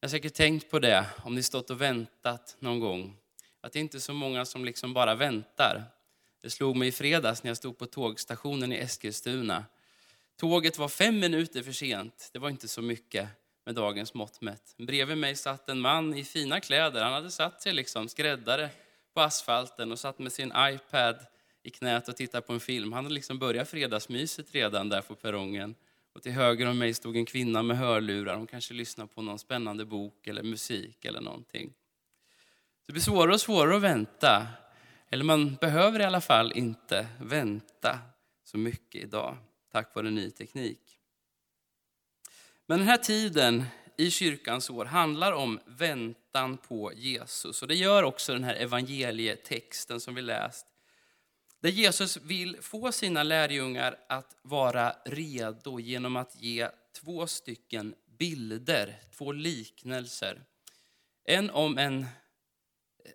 Jag 0.00 0.08
har 0.08 0.10
säkert 0.10 0.34
tänkt 0.34 0.70
på 0.70 0.78
det 0.78 1.06
om 1.24 1.34
ni 1.34 1.42
stått 1.42 1.70
och 1.70 1.80
väntat 1.80 2.56
någon 2.58 2.80
gång. 2.80 3.16
Att 3.60 3.72
det 3.72 3.80
inte 3.80 3.96
är 3.96 4.00
så 4.00 4.12
många 4.12 4.44
som 4.44 4.64
liksom 4.64 4.94
bara 4.94 5.14
väntar. 5.14 5.84
Det 6.40 6.50
slog 6.50 6.76
mig 6.76 6.88
i 6.88 6.92
fredags 6.92 7.42
när 7.42 7.50
jag 7.50 7.56
stod 7.56 7.78
på 7.78 7.86
tågstationen 7.86 8.72
i 8.72 8.76
Eskilstuna. 8.76 9.64
Tåget 10.36 10.78
var 10.78 10.88
fem 10.88 11.18
minuter 11.18 11.62
för 11.62 11.72
sent. 11.72 12.30
Det 12.32 12.38
var 12.38 12.48
inte 12.48 12.68
så 12.68 12.82
mycket 12.82 13.28
med 13.64 13.74
dagens 13.74 14.14
mått 14.14 14.40
mätt. 14.40 14.74
Bredvid 14.78 15.18
mig 15.18 15.36
satt 15.36 15.68
en 15.68 15.80
man 15.80 16.14
i 16.14 16.24
fina 16.24 16.60
kläder. 16.60 17.02
Han 17.02 17.12
hade 17.12 17.30
satt 17.30 17.62
sig 17.62 17.72
liksom 17.72 18.08
skräddare 18.08 18.70
på 19.14 19.20
asfalten 19.20 19.92
och 19.92 19.98
satt 19.98 20.18
med 20.18 20.32
sin 20.32 20.52
iPad 20.56 21.16
i 21.62 21.70
knät 21.70 22.08
och 22.08 22.16
tittade 22.16 22.42
på 22.42 22.52
en 22.52 22.60
film. 22.60 22.92
Han 22.92 23.04
hade 23.04 23.14
liksom 23.14 23.38
börjat 23.38 23.68
fredagsmyset 23.68 24.54
redan 24.54 24.88
där 24.88 25.02
på 25.02 25.14
perrongen. 25.14 25.74
Och 26.12 26.22
till 26.22 26.32
höger 26.32 26.66
om 26.66 26.78
mig 26.78 26.94
stod 26.94 27.16
en 27.16 27.26
kvinna 27.26 27.62
med 27.62 27.78
hörlurar. 27.78 28.36
Hon 28.36 28.46
kanske 28.46 28.74
lyssnade 28.74 29.08
på 29.14 29.22
någon 29.22 29.38
spännande 29.38 29.84
bok 29.84 30.26
eller 30.26 30.42
musik 30.42 31.04
eller 31.04 31.20
någonting. 31.20 31.72
Det 32.86 32.92
blir 32.92 33.02
svårare 33.02 33.34
och 33.34 33.40
svårare 33.40 33.76
att 33.76 33.82
vänta. 33.82 34.46
Eller 35.10 35.24
man 35.24 35.54
behöver 35.54 36.00
i 36.00 36.04
alla 36.04 36.20
fall 36.20 36.52
inte 36.52 37.06
vänta 37.20 37.98
så 38.44 38.58
mycket 38.58 39.02
idag, 39.02 39.36
tack 39.72 39.94
vare 39.94 40.10
ny 40.10 40.30
teknik. 40.30 40.98
Men 42.66 42.78
den 42.78 42.88
här 42.88 42.96
tiden 42.96 43.64
i 43.96 44.10
kyrkans 44.10 44.70
år 44.70 44.84
handlar 44.84 45.32
om 45.32 45.60
väntan 45.66 46.56
på 46.56 46.92
Jesus. 46.92 47.62
Och 47.62 47.68
det 47.68 47.74
gör 47.74 48.02
också 48.02 48.32
den 48.32 48.44
här 48.44 48.54
evangelietexten 48.54 50.00
som 50.00 50.14
vi 50.14 50.22
läst 50.22 50.66
där 51.60 51.70
Jesus 51.70 52.16
vill 52.16 52.56
få 52.60 52.92
sina 52.92 53.22
lärjungar 53.22 53.98
att 54.08 54.36
vara 54.42 54.96
redo 55.04 55.80
genom 55.80 56.16
att 56.16 56.36
ge 56.42 56.68
två 57.00 57.26
stycken 57.26 57.94
bilder, 58.18 59.00
två 59.16 59.32
liknelser. 59.32 60.42
En 61.24 61.50
om 61.50 61.78
en 61.78 62.06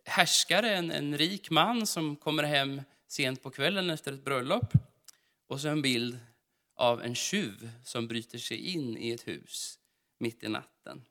härskare, 0.06 0.76
en, 0.76 0.92
en 0.92 1.18
rik 1.18 1.50
man 1.50 1.88
som 1.88 2.16
kommer 2.16 2.44
hem 2.44 2.82
sent 3.08 3.44
på 3.44 3.50
kvällen 3.50 3.90
efter 3.90 4.14
ett 4.14 4.24
bröllop. 4.24 4.74
Och 5.48 5.62
så 5.62 5.68
en 5.68 5.82
bild 5.82 6.20
av 6.76 7.04
en 7.04 7.16
tjuv 7.16 7.70
som 7.84 8.08
bryter 8.08 8.38
sig 8.38 8.58
in 8.58 8.98
i 8.98 9.12
ett 9.12 9.28
hus 9.28 9.80
mitt 10.20 10.44
i 10.44 10.48
natten. 10.48 11.06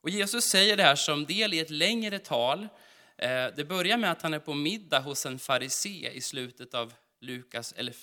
Och 0.00 0.10
Jesus 0.10 0.44
säger 0.44 0.76
det 0.76 0.82
här 0.82 0.96
som 0.96 1.24
del 1.24 1.54
i 1.54 1.58
ett 1.58 1.70
längre 1.70 2.18
tal 2.18 2.68
eh, 3.16 3.46
det 3.56 3.68
börjar 3.68 3.96
med 3.96 4.12
att 4.12 4.22
han 4.22 4.34
är 4.34 4.38
på 4.38 4.54
middag 4.54 5.00
hos 5.00 5.26
en 5.26 5.38
farisé 5.38 6.10
i 6.12 6.20
slutet 6.20 6.74
av 6.74 6.94
Lukas 7.20 7.74
11 7.76 7.94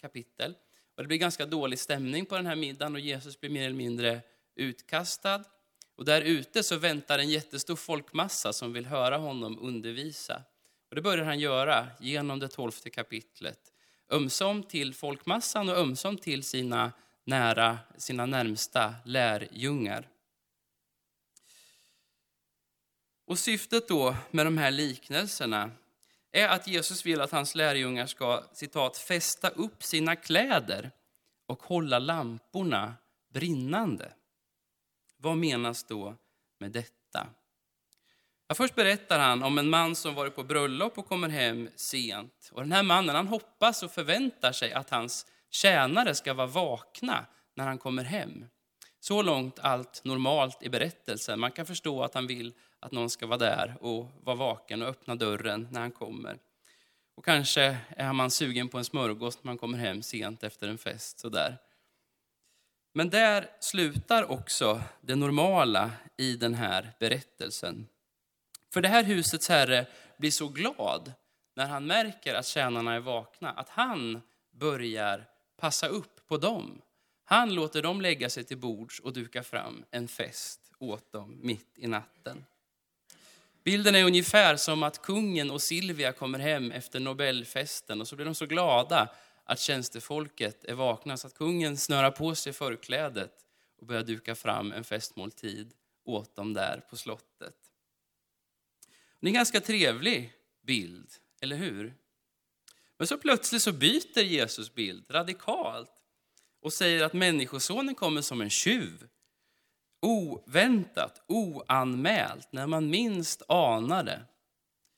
kapitel. 0.00 0.54
Och 0.94 1.02
det 1.02 1.08
blir 1.08 1.18
ganska 1.18 1.46
dålig 1.46 1.78
stämning 1.78 2.26
på 2.26 2.36
den 2.36 2.46
här 2.46 2.56
middagen 2.56 2.94
och 2.94 3.00
Jesus 3.00 3.40
blir 3.40 3.50
mer 3.50 3.64
eller 3.64 3.76
mindre 3.76 4.20
utkastad. 4.54 5.44
Och 6.00 6.06
där 6.06 6.22
ute 6.22 6.62
så 6.62 6.76
väntar 6.76 7.18
en 7.18 7.28
jättestor 7.28 7.76
folkmassa 7.76 8.52
som 8.52 8.72
vill 8.72 8.86
höra 8.86 9.16
honom 9.16 9.58
undervisa. 9.58 10.42
Och 10.88 10.94
det 10.94 11.02
börjar 11.02 11.24
han 11.24 11.38
göra 11.38 11.86
genom 11.98 12.38
det 12.38 12.48
tolfte 12.48 12.90
kapitlet. 12.90 13.72
Ömsom 14.10 14.62
till 14.62 14.94
folkmassan 14.94 15.68
och 15.68 15.76
ömsom 15.76 16.18
till 16.18 16.42
sina, 16.42 16.92
nära, 17.24 17.78
sina 17.96 18.26
närmsta 18.26 18.94
lärjungar. 19.04 20.08
Och 23.26 23.38
syftet 23.38 23.88
då 23.88 24.16
med 24.30 24.46
de 24.46 24.58
här 24.58 24.70
liknelserna 24.70 25.70
är 26.32 26.48
att 26.48 26.66
Jesus 26.66 27.06
vill 27.06 27.20
att 27.20 27.30
hans 27.30 27.54
lärjungar 27.54 28.06
ska 28.06 28.44
citat, 28.52 28.96
fästa 28.96 29.48
upp 29.48 29.82
sina 29.82 30.16
kläder 30.16 30.90
och 31.46 31.62
hålla 31.62 31.98
lamporna 31.98 32.94
brinnande. 33.32 34.12
Vad 35.22 35.36
menas 35.36 35.84
då 35.84 36.14
med 36.58 36.72
detta? 36.72 37.26
Ja, 38.48 38.54
först 38.54 38.74
berättar 38.74 39.18
han 39.18 39.42
om 39.42 39.58
en 39.58 39.70
man 39.70 39.96
som 39.96 40.14
varit 40.14 40.36
på 40.36 40.42
bröllop 40.42 40.98
och 40.98 41.08
kommer 41.08 41.28
hem 41.28 41.68
sent. 41.76 42.50
Och 42.52 42.60
den 42.60 42.72
här 42.72 42.82
mannen 42.82 43.16
han 43.16 43.26
hoppas 43.26 43.82
och 43.82 43.90
förväntar 43.90 44.52
sig 44.52 44.72
att 44.72 44.90
hans 44.90 45.26
tjänare 45.50 46.14
ska 46.14 46.34
vara 46.34 46.46
vakna 46.46 47.26
när 47.54 47.64
han 47.64 47.78
kommer 47.78 48.04
hem. 48.04 48.44
Så 49.00 49.22
långt 49.22 49.58
allt 49.58 50.04
normalt 50.04 50.62
i 50.62 50.68
berättelsen. 50.68 51.40
Man 51.40 51.52
kan 51.52 51.66
förstå 51.66 52.02
att 52.02 52.14
han 52.14 52.26
vill 52.26 52.52
att 52.80 52.92
någon 52.92 53.10
ska 53.10 53.26
vara 53.26 53.38
där 53.38 53.76
och 53.80 54.06
vara 54.24 54.36
vaken 54.36 54.82
och 54.82 54.88
öppna 54.88 55.14
dörren 55.14 55.68
när 55.70 55.80
han 55.80 55.92
kommer. 55.92 56.38
Och 57.14 57.24
kanske 57.24 57.76
är 57.88 58.12
man 58.12 58.30
sugen 58.30 58.68
på 58.68 58.78
en 58.78 58.84
smörgås 58.84 59.38
när 59.42 59.48
man 59.48 59.58
kommer 59.58 59.78
hem 59.78 60.02
sent 60.02 60.44
efter 60.44 60.68
en 60.68 60.78
fest. 60.78 61.18
Sådär. 61.18 61.58
Men 62.92 63.10
där 63.10 63.50
slutar 63.60 64.30
också 64.30 64.82
det 65.00 65.16
normala 65.16 65.90
i 66.16 66.36
den 66.36 66.54
här 66.54 66.92
berättelsen. 66.98 67.86
För 68.72 68.80
det 68.80 68.88
här 68.88 69.04
husets 69.04 69.48
herre 69.48 69.86
blir 70.16 70.30
så 70.30 70.48
glad 70.48 71.12
när 71.56 71.66
han 71.66 71.86
märker 71.86 72.34
att 72.34 72.46
tjänarna 72.46 72.94
är 72.94 73.00
vakna, 73.00 73.50
att 73.50 73.68
han 73.68 74.20
börjar 74.50 75.24
passa 75.56 75.86
upp 75.86 76.26
på 76.28 76.36
dem. 76.36 76.82
Han 77.24 77.54
låter 77.54 77.82
dem 77.82 78.00
lägga 78.00 78.30
sig 78.30 78.44
till 78.44 78.58
bords 78.58 79.00
och 79.00 79.12
duka 79.12 79.42
fram 79.42 79.84
en 79.90 80.08
fest 80.08 80.60
åt 80.78 81.12
dem 81.12 81.38
mitt 81.42 81.72
i 81.76 81.86
natten. 81.86 82.44
Bilden 83.64 83.94
är 83.94 84.04
ungefär 84.04 84.56
som 84.56 84.82
att 84.82 85.02
kungen 85.02 85.50
och 85.50 85.62
Silvia 85.62 86.12
kommer 86.12 86.38
hem 86.38 86.72
efter 86.72 87.00
Nobelfesten 87.00 88.00
och 88.00 88.08
så 88.08 88.16
blir 88.16 88.26
de 88.26 88.34
så 88.34 88.46
glada 88.46 89.08
att 89.50 89.60
tjänstefolket 89.60 90.64
är 90.64 90.74
vakna 90.74 91.16
så 91.16 91.26
att 91.26 91.34
kungen 91.34 91.76
snörar 91.76 92.10
på 92.10 92.34
sig 92.34 92.52
förklädet 92.52 93.46
och 93.76 93.86
börjar 93.86 94.02
duka 94.02 94.34
fram 94.34 94.72
en 94.72 94.84
festmåltid 94.84 95.72
åt 96.04 96.36
dem 96.36 96.54
där 96.54 96.80
på 96.90 96.96
slottet. 96.96 97.56
Det 99.20 99.26
är 99.26 99.28
en 99.28 99.34
ganska 99.34 99.60
trevlig 99.60 100.32
bild, 100.62 101.10
eller 101.40 101.56
hur? 101.56 101.94
Men 102.96 103.06
så 103.06 103.18
plötsligt 103.18 103.62
så 103.62 103.72
byter 103.72 104.22
Jesus 104.22 104.74
bild 104.74 105.04
radikalt 105.10 105.92
och 106.60 106.72
säger 106.72 107.04
att 107.04 107.12
Människosonen 107.12 107.94
kommer 107.94 108.22
som 108.22 108.40
en 108.40 108.50
tjuv. 108.50 109.08
Oväntat, 110.00 111.22
oanmält, 111.26 112.52
när 112.52 112.66
man 112.66 112.90
minst 112.90 113.42
anar 113.48 114.04
det. 114.04 114.22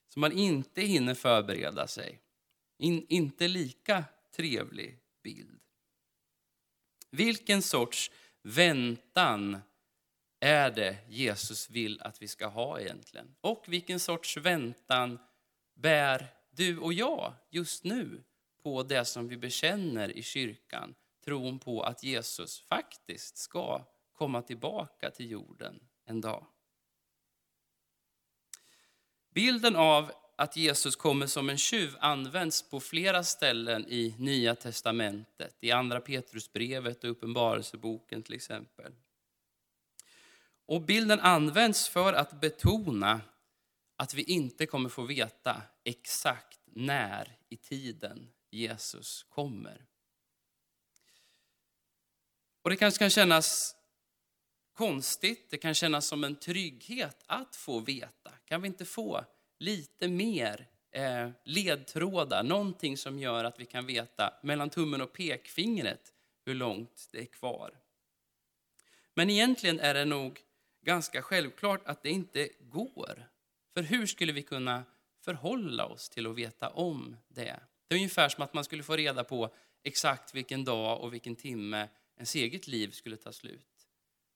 Så 0.09 0.19
man 0.19 0.31
inte 0.31 0.81
hinner 0.81 1.13
förbereda 1.13 1.87
sig. 1.87 2.19
In, 2.77 3.05
inte 3.09 3.47
lika 3.47 4.03
trevlig 4.35 4.99
bild. 5.23 5.61
Vilken 7.09 7.61
sorts 7.61 8.11
väntan 8.41 9.57
är 10.39 10.71
det 10.71 10.97
Jesus 11.07 11.69
vill 11.69 12.01
att 12.01 12.21
vi 12.21 12.27
ska 12.27 12.47
ha 12.47 12.79
egentligen? 12.79 13.35
Och 13.41 13.65
vilken 13.67 13.99
sorts 13.99 14.37
väntan 14.37 15.19
bär 15.73 16.27
du 16.49 16.79
och 16.79 16.93
jag 16.93 17.33
just 17.49 17.83
nu 17.83 18.23
på 18.63 18.83
det 18.83 19.05
som 19.05 19.27
vi 19.27 19.37
bekänner 19.37 20.17
i 20.17 20.23
kyrkan? 20.23 20.95
Tron 21.25 21.59
på 21.59 21.83
att 21.83 22.03
Jesus 22.03 22.59
faktiskt 22.59 23.37
ska 23.37 23.85
komma 24.13 24.41
tillbaka 24.41 25.11
till 25.11 25.31
jorden 25.31 25.79
en 26.05 26.21
dag. 26.21 26.45
Bilden 29.29 29.75
av 29.75 30.11
att 30.43 30.55
Jesus 30.55 30.95
kommer 30.95 31.27
som 31.27 31.49
en 31.49 31.57
tjuv 31.57 31.95
används 31.99 32.69
på 32.69 32.79
flera 32.79 33.23
ställen 33.23 33.85
i 33.87 34.15
Nya 34.19 34.55
testamentet, 34.55 35.57
i 35.59 35.71
Andra 35.71 36.01
Petrusbrevet 36.01 37.03
och 37.03 37.09
Uppenbarelseboken 37.09 38.23
till 38.23 38.33
exempel. 38.33 38.93
Och 40.65 40.81
bilden 40.81 41.19
används 41.19 41.89
för 41.89 42.13
att 42.13 42.41
betona 42.41 43.21
att 43.95 44.13
vi 44.13 44.23
inte 44.23 44.65
kommer 44.65 44.89
få 44.89 45.03
veta 45.03 45.61
exakt 45.83 46.59
när 46.65 47.37
i 47.49 47.57
tiden 47.57 48.29
Jesus 48.51 49.23
kommer. 49.29 49.85
Och 52.61 52.69
det 52.69 52.75
kanske 52.75 52.99
kan 52.99 53.09
kännas 53.09 53.75
konstigt, 54.73 55.49
det 55.49 55.57
kan 55.57 55.73
kännas 55.73 56.07
som 56.07 56.23
en 56.23 56.35
trygghet 56.35 57.23
att 57.25 57.55
få 57.55 57.79
veta. 57.79 58.31
Kan 58.45 58.61
vi 58.61 58.67
inte 58.67 58.85
få 58.85 59.25
lite 59.63 60.07
mer 60.07 60.67
eh, 60.91 61.29
ledtrådar, 61.43 62.43
någonting 62.43 62.97
som 62.97 63.19
gör 63.19 63.43
att 63.43 63.59
vi 63.59 63.65
kan 63.65 63.85
veta 63.85 64.33
mellan 64.43 64.69
tummen 64.69 65.01
och 65.01 65.13
pekfingret 65.13 66.13
hur 66.45 66.53
långt 66.53 67.09
det 67.11 67.19
är 67.21 67.25
kvar. 67.25 67.71
Men 69.13 69.29
egentligen 69.29 69.79
är 69.79 69.93
det 69.93 70.05
nog 70.05 70.39
ganska 70.85 71.21
självklart 71.21 71.81
att 71.85 72.03
det 72.03 72.09
inte 72.09 72.49
går. 72.59 73.29
För 73.73 73.83
hur 73.83 74.05
skulle 74.05 74.31
vi 74.31 74.41
kunna 74.41 74.83
förhålla 75.21 75.85
oss 75.85 76.09
till 76.09 76.27
att 76.27 76.35
veta 76.35 76.69
om 76.69 77.17
det? 77.27 77.59
Det 77.87 77.95
är 77.95 77.99
ungefär 77.99 78.29
som 78.29 78.43
att 78.43 78.53
man 78.53 78.63
skulle 78.63 78.83
få 78.83 78.95
reda 78.95 79.23
på 79.23 79.53
exakt 79.83 80.35
vilken 80.35 80.65
dag 80.65 81.01
och 81.01 81.13
vilken 81.13 81.35
timme 81.35 81.87
ens 82.15 82.35
eget 82.35 82.67
liv 82.67 82.91
skulle 82.91 83.17
ta 83.17 83.31
slut. 83.31 83.87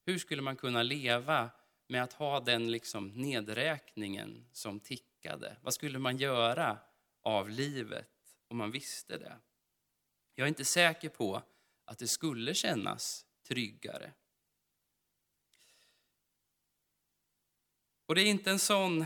Hur 0.05 0.17
skulle 0.17 0.41
man 0.41 0.55
kunna 0.55 0.83
leva 0.83 1.49
med 1.87 2.03
att 2.03 2.13
ha 2.13 2.39
den 2.39 2.71
liksom 2.71 3.07
nedräkningen 3.07 4.45
som 4.51 4.79
tickar? 4.79 5.16
Tickade? 5.21 5.57
Vad 5.61 5.73
skulle 5.73 5.99
man 5.99 6.17
göra 6.17 6.77
av 7.23 7.49
livet 7.49 8.09
om 8.47 8.57
man 8.57 8.71
visste 8.71 9.17
det? 9.17 9.37
Jag 10.35 10.45
är 10.45 10.49
inte 10.49 10.65
säker 10.65 11.09
på 11.09 11.41
att 11.85 11.97
det 11.97 12.07
skulle 12.07 12.53
kännas 12.53 13.25
tryggare. 13.47 14.11
Och 18.05 18.15
det 18.15 18.21
är 18.21 18.25
inte 18.25 18.51
en 18.51 18.59
sån 18.59 19.05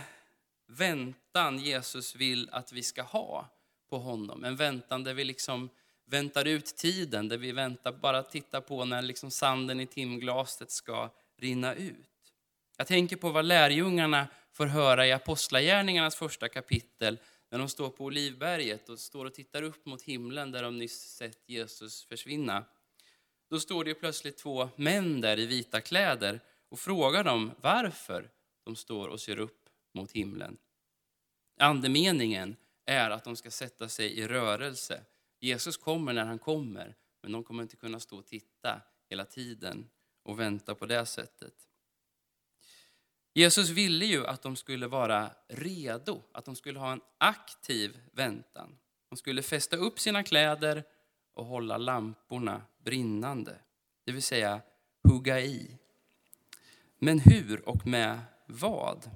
väntan 0.67 1.59
Jesus 1.59 2.15
vill 2.15 2.49
att 2.49 2.71
vi 2.71 2.83
ska 2.83 3.01
ha 3.01 3.49
på 3.89 3.97
honom. 3.97 4.43
En 4.43 4.55
väntan 4.55 5.03
där 5.03 5.13
vi 5.13 5.23
liksom 5.23 5.69
väntar 6.05 6.45
ut 6.45 6.65
tiden, 6.65 7.29
där 7.29 7.37
vi 7.37 7.51
väntar, 7.51 7.91
bara 7.91 8.23
tittar 8.23 8.61
på 8.61 8.85
när 8.85 9.01
liksom 9.01 9.31
sanden 9.31 9.79
i 9.79 9.87
timglaset 9.87 10.71
ska 10.71 11.09
rinna 11.37 11.73
ut. 11.73 12.07
Jag 12.77 12.87
tänker 12.87 13.15
på 13.15 13.29
vad 13.29 13.45
lärjungarna 13.45 14.27
får 14.53 14.65
höra 14.65 15.07
i 15.07 15.11
Apostlagärningarnas 15.11 16.15
första 16.15 16.49
kapitel 16.49 17.19
när 17.49 17.59
de 17.59 17.69
står 17.69 17.89
på 17.89 18.05
Olivberget 18.05 18.89
och 18.89 18.99
står 18.99 19.25
och 19.25 19.33
tittar 19.33 19.63
upp 19.63 19.85
mot 19.85 20.01
himlen 20.01 20.51
där 20.51 20.63
de 20.63 20.77
nyss 20.77 21.01
sett 21.01 21.49
Jesus 21.49 22.05
försvinna. 22.05 22.65
Då 23.49 23.59
står 23.59 23.83
det 23.83 23.93
plötsligt 23.93 24.37
två 24.37 24.69
män 24.75 25.21
där 25.21 25.39
i 25.39 25.45
vita 25.45 25.81
kläder 25.81 26.39
och 26.69 26.79
frågar 26.79 27.23
dem 27.23 27.51
varför 27.61 28.29
de 28.63 28.75
står 28.75 29.07
och 29.07 29.21
ser 29.21 29.39
upp 29.39 29.69
mot 29.93 30.11
himlen. 30.11 30.57
Andemeningen 31.59 32.55
är 32.85 33.09
att 33.09 33.23
de 33.23 33.35
ska 33.35 33.51
sätta 33.51 33.89
sig 33.89 34.19
i 34.19 34.27
rörelse. 34.27 35.03
Jesus 35.39 35.77
kommer 35.77 36.13
när 36.13 36.25
han 36.25 36.39
kommer, 36.39 36.95
men 37.21 37.31
de 37.31 37.43
kommer 37.43 37.63
inte 37.63 37.75
kunna 37.75 37.99
stå 37.99 38.17
och 38.17 38.27
titta 38.27 38.81
hela 39.09 39.25
tiden 39.25 39.89
och 40.23 40.39
vänta 40.39 40.75
på 40.75 40.85
det 40.85 41.05
sättet. 41.05 41.53
Jesus 43.33 43.69
ville 43.69 44.05
ju 44.05 44.27
att 44.27 44.41
de 44.41 44.55
skulle 44.55 44.87
vara 44.87 45.31
redo, 45.47 46.23
att 46.31 46.45
de 46.45 46.55
skulle 46.55 46.79
ha 46.79 46.91
en 46.91 47.01
aktiv 47.17 47.99
väntan. 48.11 48.77
De 49.09 49.15
skulle 49.17 49.43
fästa 49.43 49.75
upp 49.75 49.99
sina 49.99 50.23
kläder 50.23 50.83
och 51.33 51.45
hålla 51.45 51.77
lamporna 51.77 52.61
brinnande, 52.83 53.59
det 54.05 54.11
vill 54.11 54.23
säga 54.23 54.61
hugga 55.03 55.39
i. 55.39 55.77
Men 56.99 57.19
hur 57.19 57.69
och 57.69 57.87
med 57.87 58.19
vad? 58.45 59.09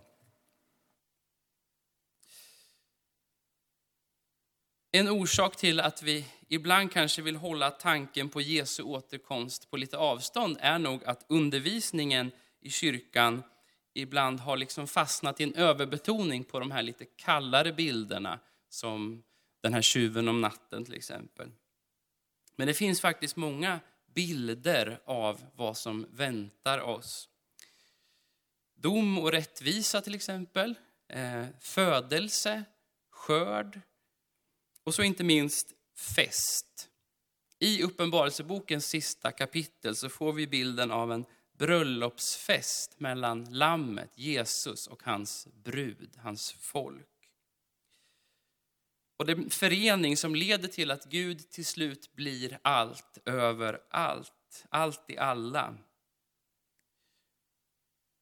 En 4.92 5.10
orsak 5.10 5.56
till 5.56 5.80
att 5.80 6.04
vi 6.04 6.26
ibland 6.48 6.92
kanske 6.92 7.22
vill 7.22 7.36
hålla 7.36 7.72
tanken 7.72 8.30
på 8.30 8.42
Jesu 8.42 8.84
återkomst 8.84 9.72
på 9.72 9.78
lite 9.78 9.98
avstånd 9.98 10.58
är 10.60 10.80
nog 10.80 11.04
att 11.04 11.26
undervisningen 11.30 12.32
i 12.62 12.70
kyrkan 12.70 13.44
ibland 13.96 14.40
har 14.40 14.58
liksom 14.58 14.88
fastnat 14.88 15.42
i 15.42 15.44
en 15.44 15.56
överbetoning 15.56 16.44
på 16.44 16.60
de 16.60 16.72
här 16.72 16.82
lite 16.82 17.06
kallare 17.06 17.74
bilderna 17.74 18.40
som 18.70 19.24
den 19.62 19.74
här 19.74 19.82
tjuven 19.82 20.28
om 20.28 20.42
natten 20.42 20.86
till 20.86 20.94
exempel. 20.94 21.52
Men 22.56 22.68
det 22.68 22.74
finns 22.74 23.02
faktiskt 23.02 23.36
många 23.36 23.80
bilder 24.16 25.02
av 25.06 25.46
vad 25.56 25.78
som 25.78 26.08
väntar 26.12 26.80
oss. 26.80 27.30
Dom 28.76 29.18
och 29.18 29.32
rättvisa 29.32 30.02
till 30.02 30.16
exempel, 30.16 30.76
eh, 31.08 31.46
födelse, 31.60 32.64
skörd 33.10 33.82
och 34.84 34.96
så 34.96 35.04
inte 35.04 35.24
minst 35.24 35.74
fest. 36.16 36.90
I 37.60 37.84
Uppenbarelsebokens 37.84 38.86
sista 38.86 39.32
kapitel 39.32 39.96
så 39.96 40.10
får 40.10 40.34
vi 40.34 40.48
bilden 40.48 40.92
av 40.92 41.12
en 41.12 41.26
bröllopsfest 41.58 43.00
mellan 43.00 43.54
lammet, 43.54 44.18
Jesus 44.18 44.88
och 44.88 45.04
hans 45.04 45.48
brud, 45.64 46.18
hans 46.18 46.52
folk. 46.52 47.08
Och 49.18 49.26
det 49.26 49.32
är 49.32 49.38
en 49.38 49.50
förening 49.50 50.18
som 50.18 50.36
leder 50.36 50.68
till 50.68 50.92
att 50.92 51.06
Gud 51.06 51.50
till 51.50 51.66
slut 51.66 52.14
blir 52.14 52.60
allt 52.62 53.18
över 53.26 53.82
allt, 53.90 54.66
allt 54.70 55.10
i 55.10 55.18
alla. 55.18 55.78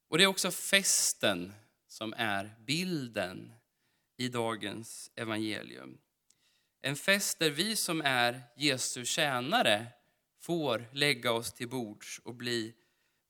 Och 0.07 0.17
det 0.17 0.23
är 0.23 0.27
också 0.27 0.51
festen 0.51 1.53
som 1.87 2.13
är 2.17 2.55
bilden 2.59 3.53
i 4.17 4.29
dagens 4.29 5.11
evangelium. 5.15 5.97
En 6.81 6.95
fest 6.95 7.39
där 7.39 7.49
vi 7.49 7.75
som 7.75 8.01
är 8.01 8.41
Jesu 8.55 9.05
tjänare 9.05 9.87
får 10.39 10.89
lägga 10.91 11.31
oss 11.31 11.53
till 11.53 11.69
bords 11.69 12.19
och 12.23 12.35
bli 12.35 12.75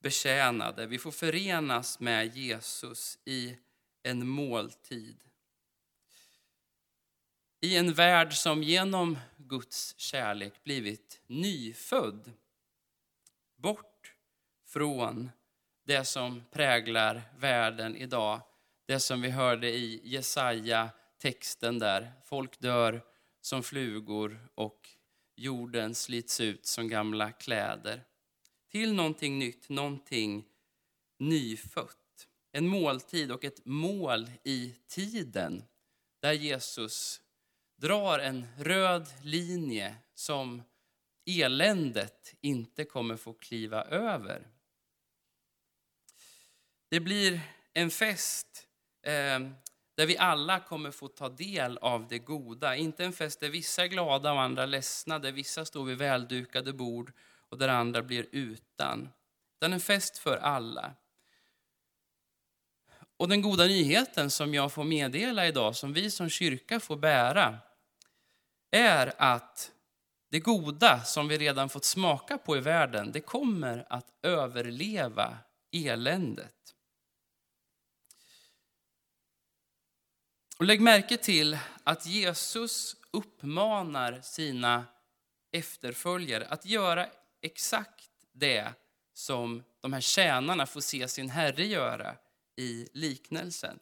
betjänade. 0.03 0.85
Vi 0.85 0.99
får 0.99 1.11
förenas 1.11 1.99
med 1.99 2.37
Jesus 2.37 3.19
i 3.25 3.57
en 4.03 4.27
måltid. 4.27 5.23
I 7.61 7.77
en 7.77 7.93
värld 7.93 8.33
som 8.33 8.63
genom 8.63 9.19
Guds 9.37 9.95
kärlek 9.97 10.63
blivit 10.63 11.21
nyfödd. 11.27 12.31
Bort 13.55 14.13
från 14.67 15.29
det 15.83 16.05
som 16.05 16.43
präglar 16.51 17.21
världen 17.37 17.95
idag. 17.95 18.41
Det 18.85 18.99
som 18.99 19.21
vi 19.21 19.29
hörde 19.29 19.69
i 19.69 20.01
Jesaja 20.03 20.89
texten 21.17 21.79
där. 21.79 22.11
Folk 22.25 22.59
dör 22.59 23.01
som 23.41 23.63
flugor 23.63 24.47
och 24.55 24.89
jorden 25.35 25.95
slits 25.95 26.39
ut 26.39 26.65
som 26.65 26.87
gamla 26.87 27.31
kläder. 27.31 28.03
Till 28.73 28.93
någonting 28.93 29.39
nytt, 29.39 29.69
någonting 29.69 30.45
nyfött. 31.19 32.27
En 32.51 32.67
måltid 32.67 33.31
och 33.31 33.43
ett 33.43 33.65
mål 33.65 34.31
i 34.43 34.75
tiden 34.87 35.63
där 36.21 36.33
Jesus 36.33 37.21
drar 37.77 38.19
en 38.19 38.47
röd 38.57 39.07
linje 39.21 39.95
som 40.13 40.61
eländet 41.25 42.35
inte 42.41 42.85
kommer 42.85 43.17
få 43.17 43.33
kliva 43.33 43.83
över. 43.83 44.47
Det 46.89 46.99
blir 46.99 47.41
en 47.73 47.89
fest 47.89 48.67
eh, 49.01 49.39
där 49.95 50.05
vi 50.05 50.17
alla 50.17 50.59
kommer 50.59 50.91
få 50.91 51.07
ta 51.07 51.29
del 51.29 51.77
av 51.77 52.07
det 52.07 52.19
goda. 52.19 52.75
Inte 52.75 53.05
en 53.05 53.13
fest 53.13 53.39
där 53.39 53.49
vissa 53.49 53.83
är 53.83 53.87
glada 53.87 54.33
och 54.33 54.41
andra 54.41 54.65
ledsna, 54.65 55.19
där 55.19 55.31
vissa 55.31 55.65
står 55.65 55.85
vid 55.85 55.97
väldukade 55.97 56.73
bord 56.73 57.13
och 57.53 57.59
där 57.59 57.67
andra 57.67 58.01
blir 58.01 58.27
utan. 58.31 59.09
Utan 59.57 59.73
en 59.73 59.79
fest 59.79 60.17
för 60.17 60.37
alla. 60.37 60.95
Och 63.17 63.29
den 63.29 63.41
goda 63.41 63.65
nyheten 63.65 64.31
som 64.31 64.53
jag 64.53 64.73
får 64.73 64.83
meddela 64.83 65.47
idag, 65.47 65.75
som 65.75 65.93
vi 65.93 66.11
som 66.11 66.29
kyrka 66.29 66.79
får 66.79 66.95
bära, 66.95 67.57
är 68.71 69.13
att 69.17 69.71
det 70.29 70.39
goda 70.39 71.03
som 71.03 71.27
vi 71.27 71.37
redan 71.37 71.69
fått 71.69 71.85
smaka 71.85 72.37
på 72.37 72.57
i 72.57 72.59
världen, 72.59 73.11
det 73.11 73.21
kommer 73.21 73.85
att 73.89 74.07
överleva 74.21 75.37
eländet. 75.71 76.75
Och 80.57 80.65
lägg 80.65 80.81
märke 80.81 81.17
till 81.17 81.57
att 81.83 82.05
Jesus 82.05 82.95
uppmanar 83.11 84.21
sina 84.21 84.85
efterföljare 85.51 86.47
att 86.47 86.65
göra 86.65 87.07
exakt 87.43 88.09
det 88.31 88.73
som 89.13 89.63
de 89.81 89.93
här 89.93 90.01
tjänarna 90.01 90.65
får 90.65 90.81
se 90.81 91.07
sin 91.07 91.29
herre 91.29 91.65
göra 91.65 92.17
i 92.55 92.87
liknelsen. 92.93 93.79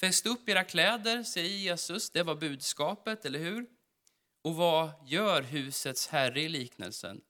Fäst 0.00 0.26
upp 0.26 0.48
era 0.48 0.64
kläder, 0.64 1.22
säger 1.22 1.56
Jesus. 1.56 2.10
Det 2.10 2.22
var 2.22 2.34
budskapet, 2.34 3.24
eller 3.24 3.38
hur? 3.38 3.66
Och 4.42 4.54
vad 4.54 4.90
gör 5.06 5.42
husets 5.42 6.08
herre 6.08 6.40
i 6.40 6.48
liknelsen? 6.48 7.20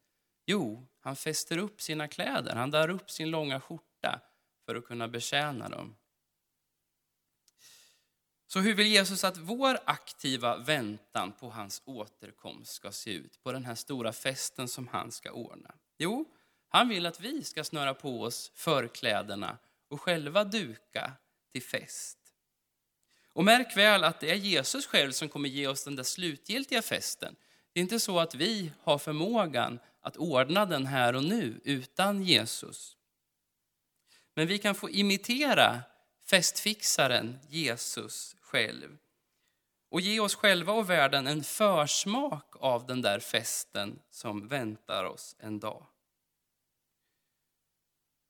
Jo, 0.47 0.87
han 1.01 1.17
fäster 1.17 1.59
upp 1.59 1.81
sina 1.83 2.09
kläder. 2.09 2.55
Han 2.55 2.71
drar 2.71 2.89
upp 2.89 3.11
sin 3.11 3.31
långa 3.31 3.61
skjorta 3.61 4.21
för 4.67 4.75
att 4.75 4.85
kunna 4.85 5.09
betjäna 5.09 5.69
dem. 5.69 5.97
Så 8.51 8.61
hur 8.61 8.75
vill 8.75 8.87
Jesus 8.87 9.25
att 9.25 9.37
vår 9.37 9.79
aktiva 9.85 10.57
väntan 10.57 11.33
på 11.33 11.51
hans 11.51 11.83
återkomst 11.85 12.73
ska 12.73 12.93
se 12.93 13.13
ut? 13.13 13.43
På 13.43 13.53
den 13.53 13.65
här 13.65 13.75
stora 13.75 14.13
festen 14.13 14.69
som 14.69 14.89
han 14.89 15.13
ska 15.13 15.33
ordna? 15.33 15.75
Jo, 15.99 16.25
han 16.69 16.89
vill 16.89 17.07
att 17.07 17.21
vi 17.21 17.45
ska 17.45 17.65
snöra 17.65 17.95
på 17.95 18.23
oss 18.23 18.53
förkläderna 18.55 19.59
och 19.89 20.01
själva 20.01 20.45
duka 20.45 21.13
till 21.53 21.63
fest. 21.63 22.19
Och 23.33 23.45
märk 23.45 23.77
väl 23.77 24.05
att 24.05 24.21
det 24.21 24.31
är 24.31 24.35
Jesus 24.35 24.87
själv 24.87 25.13
som 25.13 25.29
kommer 25.29 25.49
ge 25.49 25.67
oss 25.67 25.85
den 25.85 25.97
där 25.97 26.03
slutgiltiga 26.03 26.83
festen. 26.83 27.37
Det 27.73 27.81
är 27.81 27.83
inte 27.83 28.01
så 28.01 28.21
att 28.21 28.35
vi 28.35 28.73
har 28.83 28.99
förmågan 28.99 29.79
att 30.01 30.17
ordna 30.17 30.67
den 30.67 30.87
här 30.87 31.15
och 31.15 31.25
nu 31.25 31.61
utan 31.65 32.23
Jesus. 32.23 32.97
Men 34.35 34.47
vi 34.47 34.59
kan 34.59 34.75
få 34.75 34.91
imitera 34.91 35.81
festfixaren 36.31 37.39
Jesus 37.49 38.35
själv 38.49 38.99
och 39.91 40.01
ge 40.01 40.21
oss 40.21 40.35
själva 40.35 40.73
och 40.73 40.91
världen 40.91 41.27
en 41.27 41.45
försmak 41.45 42.55
av 42.61 42.87
den 42.87 43.03
där 43.03 43.21
festen 43.21 44.03
som 44.11 44.49
väntar 44.49 45.05
oss 45.05 45.37
en 45.39 45.61
dag. 45.61 45.87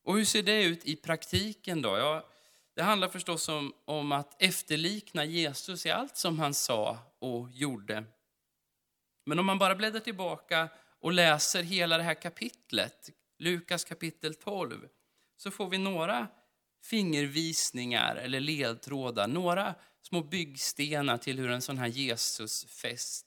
Och 0.05 0.17
hur 0.17 0.25
ser 0.25 0.43
det 0.43 0.65
ut 0.65 0.85
i 0.85 0.97
praktiken 0.97 1.83
då? 1.83 1.99
Ja, 1.99 2.29
det 2.75 2.83
handlar 2.83 3.09
förstås 3.09 3.49
om, 3.49 3.75
om 3.85 4.13
att 4.13 4.43
efterlikna 4.43 5.25
Jesus 5.25 5.87
i 5.87 5.91
allt 5.91 6.17
som 6.17 6.39
han 6.39 6.55
sa 6.55 6.99
och 7.19 7.51
gjorde. 7.51 8.05
Men 9.27 9.39
om 9.39 9.47
man 9.47 9.59
bara 9.59 9.75
bläddrar 9.75 10.01
tillbaka 10.01 10.69
och 11.01 11.13
läser 11.13 11.63
hela 11.63 11.97
det 11.97 12.03
här 12.03 12.15
kapitlet, 12.23 13.11
Lukas 13.39 13.85
kapitel 13.85 14.35
12, 14.35 14.89
så 15.37 15.51
får 15.51 15.69
vi 15.69 15.79
några 15.79 16.29
fingervisningar 16.83 18.17
eller 18.17 18.41
ledtrådar, 18.41 19.29
några 19.29 19.75
små 20.03 20.23
byggstenar 20.23 21.19
till 21.19 21.39
hur 21.39 21.51
en 21.51 21.63
sån 21.63 21.79
här 21.79 21.87
Jesusfest 21.87 23.27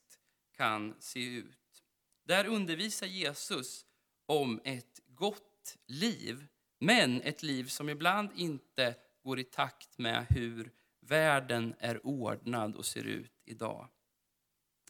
kan 0.57 0.95
se 0.99 1.19
ut. 1.19 1.83
Där 2.23 2.45
undervisar 2.45 3.07
Jesus 3.07 3.85
om 4.25 4.61
ett 4.63 4.99
gott 5.07 5.77
liv, 5.87 6.47
men 6.79 7.21
ett 7.21 7.43
liv 7.43 7.67
som 7.67 7.89
ibland 7.89 8.29
inte 8.35 8.95
går 9.23 9.39
i 9.39 9.43
takt 9.43 9.97
med 9.97 10.25
hur 10.29 10.71
världen 10.99 11.75
är 11.79 12.05
ordnad 12.05 12.75
och 12.75 12.85
ser 12.85 13.03
ut 13.03 13.41
idag. 13.45 13.87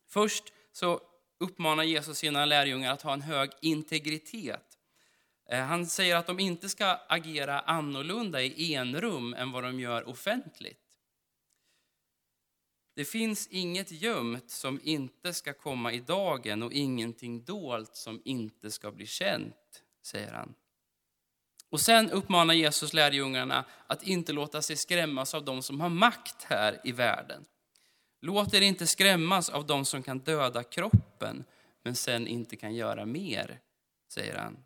Först 0.08 0.54
så 0.72 1.02
uppmanar 1.38 1.84
Jesus 1.84 2.18
sina 2.18 2.46
lärjungar 2.46 2.94
att 2.94 3.02
ha 3.02 3.14
en 3.14 3.22
hög 3.22 3.50
integritet. 3.62 4.71
Eh, 5.52 5.64
han 5.64 5.86
säger 5.86 6.16
att 6.16 6.28
de 6.28 6.40
inte 6.40 6.70
ska 6.70 6.86
agera 6.86 7.60
annorlunda 7.60 8.42
i 8.42 8.76
enrum 8.76 9.34
än 9.34 9.52
vad 9.52 9.64
de 9.64 9.80
gör 9.80 10.10
offentligt. 10.10 10.80
Det 12.96 13.06
finns 13.06 13.48
inget 13.48 13.92
gömt 13.92 14.50
som 14.50 14.80
inte 14.84 15.34
ska 15.34 15.54
komma 15.54 15.94
i 15.94 16.00
dagen 16.00 16.64
och 16.64 16.74
ingenting 16.74 17.44
dolt 17.44 17.96
som 17.96 18.22
inte 18.26 18.72
ska 18.72 18.92
bli 18.92 19.06
känt, 19.06 19.84
säger 20.02 20.34
han. 20.34 20.54
Och 21.70 21.82
sen 21.82 22.12
uppmanar 22.12 22.54
Jesus 22.54 22.94
lärjungarna 22.94 23.66
att 23.88 24.04
inte 24.04 24.34
låta 24.34 24.62
sig 24.62 24.76
skrämmas 24.76 25.34
av 25.34 25.46
de 25.46 25.62
som 25.62 25.82
har 25.82 25.90
makt 25.90 26.44
här 26.44 26.82
i 26.84 26.92
världen. 26.92 27.46
Låt 28.22 28.54
er 28.54 28.62
inte 28.62 28.88
skrämmas 28.88 29.50
av 29.50 29.66
de 29.66 29.86
som 29.86 30.04
kan 30.04 30.20
döda 30.20 30.64
kroppen, 30.64 31.44
men 31.84 31.96
sen 31.96 32.28
inte 32.28 32.56
kan 32.56 32.76
göra 32.76 33.06
mer, 33.06 33.60
säger 34.10 34.38
han. 34.38 34.66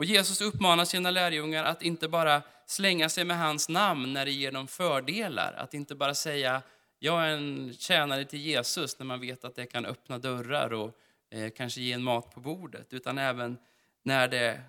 Och 0.00 0.06
Jesus 0.06 0.40
uppmanar 0.40 0.84
sina 0.84 1.10
lärjungar 1.10 1.64
att 1.64 1.82
inte 1.82 2.08
bara 2.08 2.42
slänga 2.66 3.08
sig 3.08 3.24
med 3.24 3.38
hans 3.38 3.68
namn 3.68 4.12
när 4.12 4.24
det 4.24 4.30
ger 4.30 4.52
dem 4.52 4.68
fördelar. 4.68 5.52
Att 5.52 5.74
inte 5.74 5.94
bara 5.94 6.14
säga 6.14 6.62
jag 6.98 7.24
är 7.24 7.28
en 7.28 7.74
tjänare 7.74 8.24
till 8.24 8.40
Jesus 8.40 8.98
när 8.98 9.06
man 9.06 9.20
vet 9.20 9.44
att 9.44 9.54
det 9.54 9.66
kan 9.66 9.86
öppna 9.86 10.18
dörrar 10.18 10.72
och 10.72 10.98
eh, 11.30 11.50
kanske 11.56 11.80
ge 11.80 11.92
en 11.92 12.02
mat 12.02 12.34
på 12.34 12.40
bordet. 12.40 12.92
Utan 12.92 13.18
även 13.18 13.58
när, 14.02 14.28
det, 14.28 14.60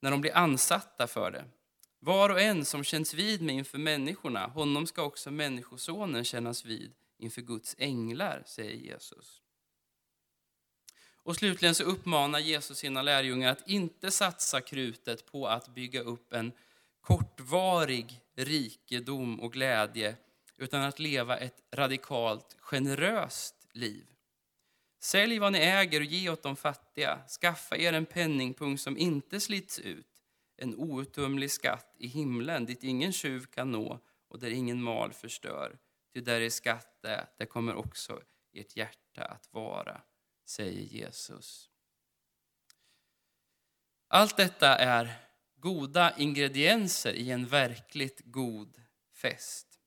när 0.00 0.10
de 0.10 0.20
blir 0.20 0.36
ansatta 0.36 1.06
för 1.06 1.30
det. 1.30 1.44
Var 2.00 2.30
och 2.30 2.40
en 2.40 2.64
som 2.64 2.84
känns 2.84 3.14
vid 3.14 3.42
mig 3.42 3.54
inför 3.54 3.78
människorna, 3.78 4.46
honom 4.46 4.86
ska 4.86 5.02
också 5.02 5.30
Människosonen 5.30 6.24
kännas 6.24 6.64
vid 6.64 6.92
inför 7.18 7.42
Guds 7.42 7.74
änglar, 7.78 8.42
säger 8.46 8.76
Jesus. 8.76 9.43
Och 11.24 11.36
slutligen 11.36 11.74
så 11.74 11.84
uppmanar 11.84 12.38
Jesus 12.38 12.78
sina 12.78 13.02
lärjungar 13.02 13.52
att 13.52 13.68
inte 13.68 14.10
satsa 14.10 14.60
krutet 14.60 15.26
på 15.26 15.48
att 15.48 15.68
bygga 15.68 16.00
upp 16.00 16.32
en 16.32 16.52
kortvarig 17.00 18.20
rikedom 18.36 19.40
och 19.40 19.52
glädje, 19.52 20.16
utan 20.56 20.82
att 20.82 20.98
leva 20.98 21.36
ett 21.36 21.62
radikalt 21.72 22.56
generöst 22.60 23.68
liv. 23.72 24.06
Sälj 25.00 25.38
vad 25.38 25.52
ni 25.52 25.58
äger 25.58 26.00
och 26.00 26.06
ge 26.06 26.30
åt 26.30 26.42
de 26.42 26.56
fattiga. 26.56 27.18
Skaffa 27.40 27.76
er 27.76 27.92
en 27.92 28.06
penningpung 28.06 28.78
som 28.78 28.98
inte 28.98 29.40
slits 29.40 29.78
ut, 29.78 30.22
en 30.56 30.74
outtömlig 30.74 31.50
skatt 31.50 31.94
i 31.98 32.06
himlen 32.06 32.66
dit 32.66 32.84
ingen 32.84 33.12
tjuv 33.12 33.46
kan 33.46 33.72
nå 33.72 34.00
och 34.28 34.38
där 34.38 34.50
ingen 34.50 34.82
mal 34.82 35.12
förstör. 35.12 35.78
Ty 36.12 36.20
där 36.20 36.40
är 36.40 36.50
skatt 36.50 36.98
det, 37.02 37.26
där 37.38 37.46
kommer 37.46 37.74
också 37.74 38.20
ert 38.52 38.76
hjärta 38.76 39.24
att 39.24 39.48
vara, 39.50 40.00
säger 40.44 40.82
Jesus. 40.82 41.70
Allt 44.08 44.36
detta 44.36 44.76
är 44.76 45.12
goda 45.56 46.16
ingredienser 46.16 47.12
i 47.12 47.30
en 47.30 47.46
verkligt 47.46 48.20
god 48.24 48.82
fest. 49.12 49.80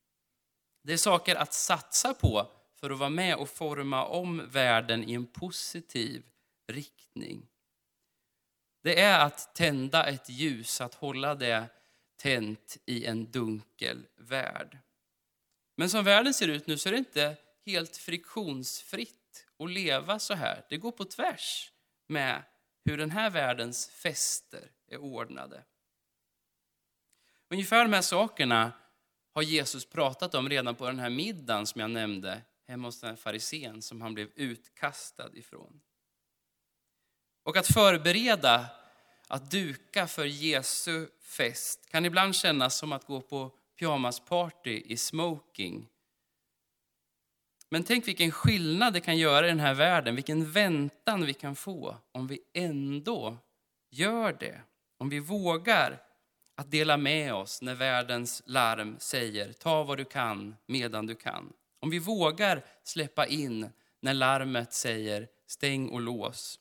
Det 0.84 0.94
är 0.94 0.98
saker 0.98 1.36
att 1.36 1.54
satsa 1.54 2.14
på 2.14 2.52
för 2.76 2.90
att 2.90 3.00
vara 3.00 3.10
med 3.10 3.36
och 3.36 3.50
forma 3.50 4.06
om 4.06 4.50
världen 4.50 5.10
i 5.10 5.14
en 5.14 5.26
positiv 5.26 6.24
riktning. 6.68 7.48
Det 8.84 9.00
är 9.00 9.26
att 9.26 9.56
tända 9.56 10.06
ett 10.06 10.30
ljus, 10.30 10.82
att 10.82 10.94
hålla 10.94 11.36
det 11.36 11.70
tänt 12.16 12.78
i 12.86 13.06
en 13.06 13.32
dunkel 13.32 14.06
värld. 14.16 14.78
Men 15.76 15.90
som 15.90 16.04
världen 16.04 16.34
ser 16.34 16.48
ut 16.48 16.68
nu 16.68 16.78
så 16.78 16.90
är 16.90 16.94
det 16.94 17.00
inte 17.00 17.36
helt 17.66 17.98
friktionsfritt 17.98 19.27
att 19.60 19.70
leva 19.72 20.20
så 20.20 20.34
här. 20.34 20.66
Det 20.70 20.78
går 20.78 20.92
på 20.92 21.06
tvärs 21.06 21.72
med 22.08 22.44
hur 22.86 22.98
den 22.98 23.12
här 23.12 23.30
världens 23.30 23.90
fester 23.90 24.72
är 24.88 24.98
ordnade. 24.98 25.64
Ungefär 27.50 27.84
de 27.84 27.94
här 27.94 28.02
sakerna 28.02 28.72
har 29.34 29.42
Jesus 29.42 29.86
pratat 29.86 30.36
om 30.36 30.50
redan 30.50 30.76
på 30.76 30.86
den 30.86 31.00
här 31.00 31.10
middagen 31.10 31.66
som 31.66 31.82
jag 31.82 31.92
nämnde 31.92 32.42
hemma 32.68 32.88
hos 32.88 33.00
den 33.00 33.10
här 33.10 33.18
farisén 33.18 33.82
som 33.82 34.02
han 34.02 34.14
blev 34.14 34.30
utkastad 34.36 35.30
ifrån. 35.34 35.82
Och 37.44 37.58
att 37.58 37.68
förbereda, 37.68 38.66
att 39.28 39.52
duka 39.52 40.08
för 40.08 40.26
Jesu 40.26 41.08
fest 41.22 41.90
kan 41.90 42.06
ibland 42.06 42.36
kännas 42.36 42.78
som 42.78 42.92
att 42.92 43.06
gå 43.06 43.22
på 43.22 43.52
pyjamasparty 43.80 44.84
i 44.86 44.98
smoking. 44.98 45.90
Men 47.70 47.84
tänk 47.84 48.08
vilken 48.08 48.32
skillnad 48.32 48.94
det 48.94 49.00
kan 49.00 49.18
göra 49.18 49.46
i 49.46 49.50
den 49.50 49.60
här 49.60 49.74
världen, 49.74 50.16
vilken 50.16 50.52
väntan 50.52 51.26
vi 51.26 51.34
kan 51.34 51.56
få 51.56 51.98
om 52.12 52.28
vi 52.28 52.40
ändå 52.54 53.38
gör 53.90 54.38
det. 54.40 54.62
Om 54.98 55.10
vi 55.10 55.20
vågar 55.20 56.02
att 56.56 56.72
dela 56.72 56.98
med 56.98 57.34
oss 57.34 57.62
när 57.62 57.76
världens 57.76 58.44
larm 58.46 58.96
säger 59.00 59.54
ta 59.54 59.84
vad 59.84 59.98
du 59.98 60.06
kan 60.06 60.56
medan 60.66 61.08
du 61.08 61.16
kan. 61.16 61.54
Om 61.80 61.90
vi 61.90 62.00
vågar 62.00 62.66
släppa 62.84 63.28
in 63.28 63.70
när 64.00 64.14
larmet 64.14 64.74
säger 64.74 65.28
stäng 65.48 65.90
och 65.90 66.02
lås. 66.02 66.60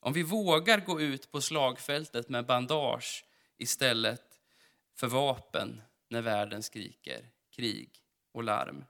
Om 0.00 0.12
vi 0.12 0.22
vågar 0.22 0.80
gå 0.80 1.00
ut 1.00 1.30
på 1.30 1.40
slagfältet 1.40 2.28
med 2.28 2.46
bandage 2.46 3.24
istället 3.58 4.40
för 4.94 5.06
vapen 5.06 5.82
när 6.08 6.22
världen 6.22 6.62
skriker 6.62 7.28
krig 7.50 7.90
och 8.32 8.44
larm. 8.44 8.84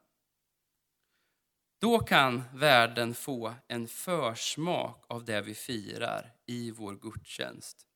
Då 1.79 1.99
kan 1.99 2.43
världen 2.53 3.15
få 3.15 3.53
en 3.67 3.87
försmak 3.87 5.05
av 5.07 5.25
det 5.25 5.41
vi 5.41 5.55
firar 5.55 6.33
i 6.45 6.71
vår 6.71 6.95
gudstjänst. 6.95 7.87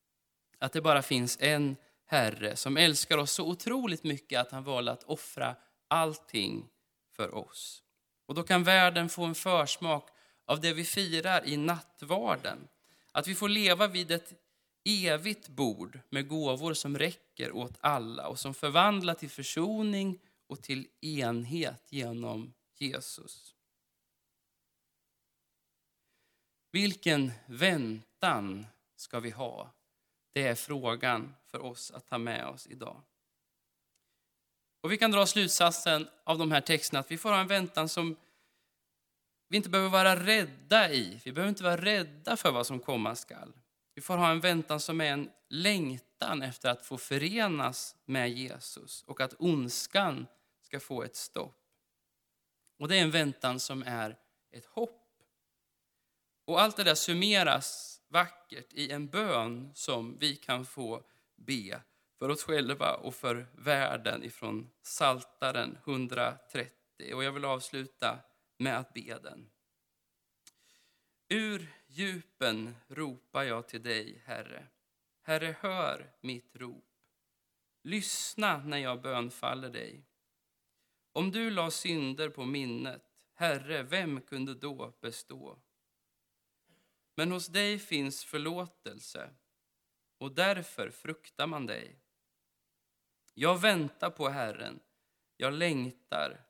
Att 0.59 0.73
det 0.73 0.81
bara 0.81 1.01
finns 1.01 1.37
en 1.41 1.75
Herre 2.05 2.55
som 2.55 2.77
älskar 2.77 3.17
oss 3.17 3.31
så 3.31 3.47
otroligt 3.47 4.03
mycket 4.03 4.39
att 4.41 4.51
han 4.51 4.63
valde 4.63 4.91
att 4.91 5.03
offra 5.03 5.55
allting 5.87 6.69
för 7.15 7.35
oss. 7.35 7.83
Och 8.25 8.35
då 8.35 8.43
kan 8.43 8.63
världen 8.63 9.09
få 9.09 9.23
en 9.23 9.35
försmak 9.35 10.09
av 10.45 10.61
det 10.61 10.73
vi 10.73 10.83
firar 10.83 11.47
i 11.47 11.57
nattvarden. 11.57 12.67
Att 13.11 13.27
vi 13.27 13.35
får 13.35 13.49
leva 13.49 13.87
vid 13.87 14.11
ett 14.11 14.33
evigt 14.85 15.47
bord 15.47 15.99
med 16.09 16.27
gåvor 16.27 16.73
som 16.73 16.97
räcker 16.97 17.51
åt 17.51 17.77
alla 17.79 18.27
och 18.27 18.39
som 18.39 18.53
förvandlar 18.53 19.13
till 19.13 19.29
försoning 19.29 20.19
och 20.47 20.61
till 20.61 20.87
enhet 21.01 21.87
genom 21.89 22.53
Jesus. 22.77 23.55
Vilken 26.71 27.31
väntan 27.45 28.65
ska 28.95 29.19
vi 29.19 29.29
ha? 29.29 29.71
Det 30.33 30.47
är 30.47 30.55
frågan 30.55 31.35
för 31.45 31.61
oss 31.61 31.91
att 31.91 32.07
ta 32.07 32.17
med 32.17 32.47
oss 32.47 32.67
idag. 32.67 33.01
Och 34.81 34.91
Vi 34.91 34.97
kan 34.97 35.11
dra 35.11 35.25
slutsatsen 35.25 36.09
av 36.23 36.37
de 36.37 36.51
här 36.51 36.61
texterna 36.61 36.99
att 36.99 37.11
vi 37.11 37.17
får 37.17 37.29
ha 37.29 37.39
en 37.39 37.47
väntan 37.47 37.89
som 37.89 38.15
vi 39.47 39.57
inte 39.57 39.69
behöver 39.69 39.89
vara 39.89 40.15
rädda 40.15 40.91
i. 40.91 41.21
Vi 41.23 41.31
behöver 41.31 41.49
inte 41.49 41.63
vara 41.63 41.81
rädda 41.81 42.37
för 42.37 42.51
vad 42.51 42.67
som 42.67 42.79
komma 42.79 43.15
skall. 43.15 43.53
Vi 43.95 44.01
får 44.01 44.17
ha 44.17 44.31
en 44.31 44.39
väntan 44.39 44.79
som 44.79 45.01
är 45.01 45.11
en 45.11 45.29
längtan 45.49 46.41
efter 46.41 46.69
att 46.69 46.85
få 46.85 46.97
förenas 46.97 47.95
med 48.05 48.29
Jesus 48.29 49.03
och 49.03 49.21
att 49.21 49.33
ondskan 49.39 50.27
ska 50.61 50.79
få 50.79 51.03
ett 51.03 51.15
stopp. 51.15 51.55
Och 52.79 52.87
det 52.87 52.97
är 52.97 53.01
en 53.01 53.11
väntan 53.11 53.59
som 53.59 53.83
är 53.83 54.17
ett 54.51 54.65
hopp. 54.65 54.98
Och 56.49 56.61
allt 56.61 56.75
det 56.75 56.83
där 56.83 56.95
summeras 56.95 58.01
vackert 58.07 58.73
i 58.73 58.91
en 58.91 59.07
bön 59.07 59.71
som 59.75 60.17
vi 60.19 60.35
kan 60.35 60.65
få 60.65 61.03
be 61.35 61.81
för 62.19 62.29
oss 62.29 62.43
själva 62.43 62.93
och 62.93 63.15
för 63.15 63.47
världen 63.53 64.23
ifrån 64.23 64.69
Saltaren 64.81 65.77
130. 65.85 67.13
Och 67.13 67.23
jag 67.23 67.31
vill 67.31 67.45
avsluta 67.45 68.19
med 68.57 68.77
att 68.77 68.93
be 68.93 69.19
den. 69.23 69.49
Ur 71.27 71.67
djupen 71.87 72.75
ropar 72.87 73.43
jag 73.43 73.67
till 73.67 73.83
dig, 73.83 74.23
Herre. 74.25 74.67
Herre, 75.21 75.55
hör 75.59 76.11
mitt 76.21 76.55
rop. 76.55 76.85
Lyssna 77.83 78.57
när 78.57 78.77
jag 78.77 79.01
bönfaller 79.01 79.69
dig. 79.69 80.03
Om 81.11 81.31
du 81.31 81.49
la 81.49 81.71
synder 81.71 82.29
på 82.29 82.45
minnet, 82.45 83.27
Herre, 83.33 83.83
vem 83.83 84.21
kunde 84.21 84.53
då 84.53 84.93
bestå? 85.01 85.59
Men 87.19 87.31
hos 87.31 87.47
dig 87.47 87.79
finns 87.79 88.23
förlåtelse 88.25 89.29
och 90.17 90.35
därför 90.35 90.89
fruktar 90.89 91.47
man 91.47 91.65
dig. 91.65 91.99
Jag 93.33 93.61
väntar 93.61 94.09
på 94.09 94.29
Herren, 94.29 94.79
jag 95.37 95.53
längtar, 95.53 96.45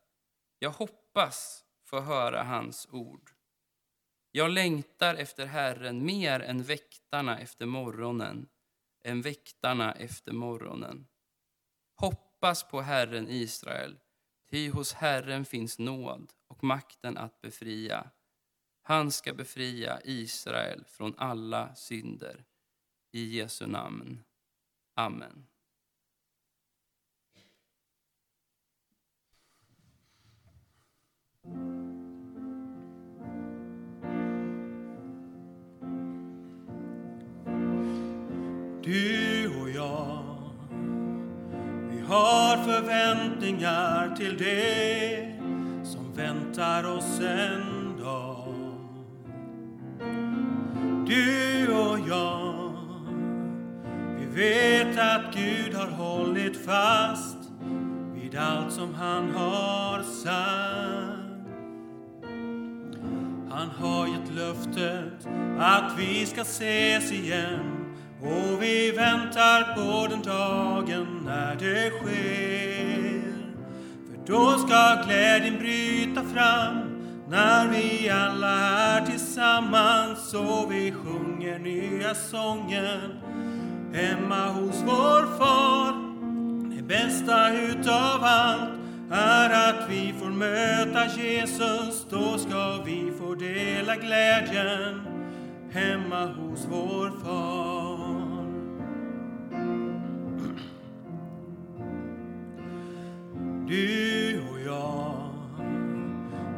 jag 0.60 0.72
hoppas 0.72 1.66
få 1.84 2.00
höra 2.00 2.44
hans 2.44 2.88
ord. 2.92 3.32
Jag 4.32 4.52
längtar 4.52 5.16
efter 5.16 5.46
Herren 5.46 6.06
mer 6.06 6.40
än 6.40 6.64
väktarna 6.64 7.40
efter 7.40 7.66
morgonen, 7.66 8.50
än 9.04 9.22
väktarna 9.22 9.94
efter 9.94 10.32
morgonen. 10.32 11.08
Hoppas 11.96 12.64
på 12.64 12.82
Herren 12.82 13.28
Israel, 13.30 14.00
ty 14.50 14.70
hos 14.70 14.94
Herren 14.94 15.46
finns 15.46 15.80
nåd 15.80 16.34
och 16.48 16.64
makten 16.64 17.18
att 17.18 17.42
befria. 17.42 18.12
Han 18.90 19.12
ska 19.12 19.34
befria 19.34 20.00
Israel 20.04 20.84
från 20.88 21.14
alla 21.18 21.76
synder. 21.76 22.44
I 23.12 23.38
Jesu 23.38 23.68
namn. 23.68 24.24
Amen. 24.96 25.46
Du 38.84 39.48
och 39.62 39.70
jag, 39.70 40.52
vi 41.92 42.00
har 42.00 42.64
förväntningar 42.64 44.16
till 44.16 44.38
det 44.38 45.40
som 45.86 46.14
väntar 46.14 46.98
oss 46.98 47.20
en 47.20 47.69
vet 54.40 54.98
att 55.00 55.36
Gud 55.36 55.74
har 55.74 55.88
hållit 55.88 56.66
fast 56.66 57.38
vid 58.14 58.36
allt 58.36 58.74
som 58.74 58.94
han 58.94 59.32
har 59.32 60.04
sagt. 60.04 61.50
Han 63.50 63.70
har 63.70 64.08
gett 64.08 64.36
löftet 64.36 65.28
att 65.60 65.94
vi 65.98 66.26
ska 66.26 66.42
ses 66.42 67.12
igen 67.12 67.96
och 68.22 68.64
vi 68.64 68.92
väntar 68.92 69.76
på 69.76 70.08
den 70.08 70.22
dagen 70.22 71.22
när 71.26 71.56
det 71.56 71.90
sker. 71.90 73.34
För 74.10 74.28
då 74.28 74.58
ska 74.58 75.04
glädjen 75.06 75.60
bryta 75.60 76.24
fram 76.24 76.78
när 77.30 77.68
vi 77.68 78.10
alla 78.10 78.60
är 78.60 79.06
tillsammans 79.06 80.34
och 80.34 80.72
vi 80.72 80.92
sjunger 80.92 81.60
nya 81.60 82.16
sången 82.16 83.20
hemma 83.94 84.48
hos 84.48 84.84
vår 84.86 85.38
far. 85.38 85.94
Det 86.76 86.84
bästa 86.84 87.54
utav 87.54 88.24
allt 88.24 88.80
är 89.12 89.70
att 89.70 89.90
vi 89.90 90.14
får 90.20 90.30
möta 90.30 91.06
Jesus. 91.06 92.06
Då 92.10 92.38
ska 92.38 92.82
vi 92.86 93.12
få 93.20 93.36
dela 93.36 93.96
glädjen 93.96 95.02
hemma 95.72 96.26
hos 96.26 96.68
vår 96.72 97.10
far. 97.24 98.20
Du 103.68 104.42
och 104.52 104.60
jag, 104.66 105.30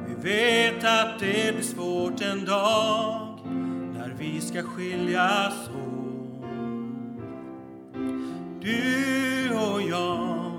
vi 0.07 0.29
vet 0.29 0.83
att 0.83 1.19
det 1.19 1.55
blir 1.55 1.63
svårt 1.63 2.21
en 2.21 2.45
dag 2.45 3.39
när 3.93 4.15
vi 4.19 4.41
ska 4.41 4.63
skiljas 4.63 5.69
åt. 5.69 6.00
Du 8.61 9.49
och 9.53 9.81
jag, 9.81 10.51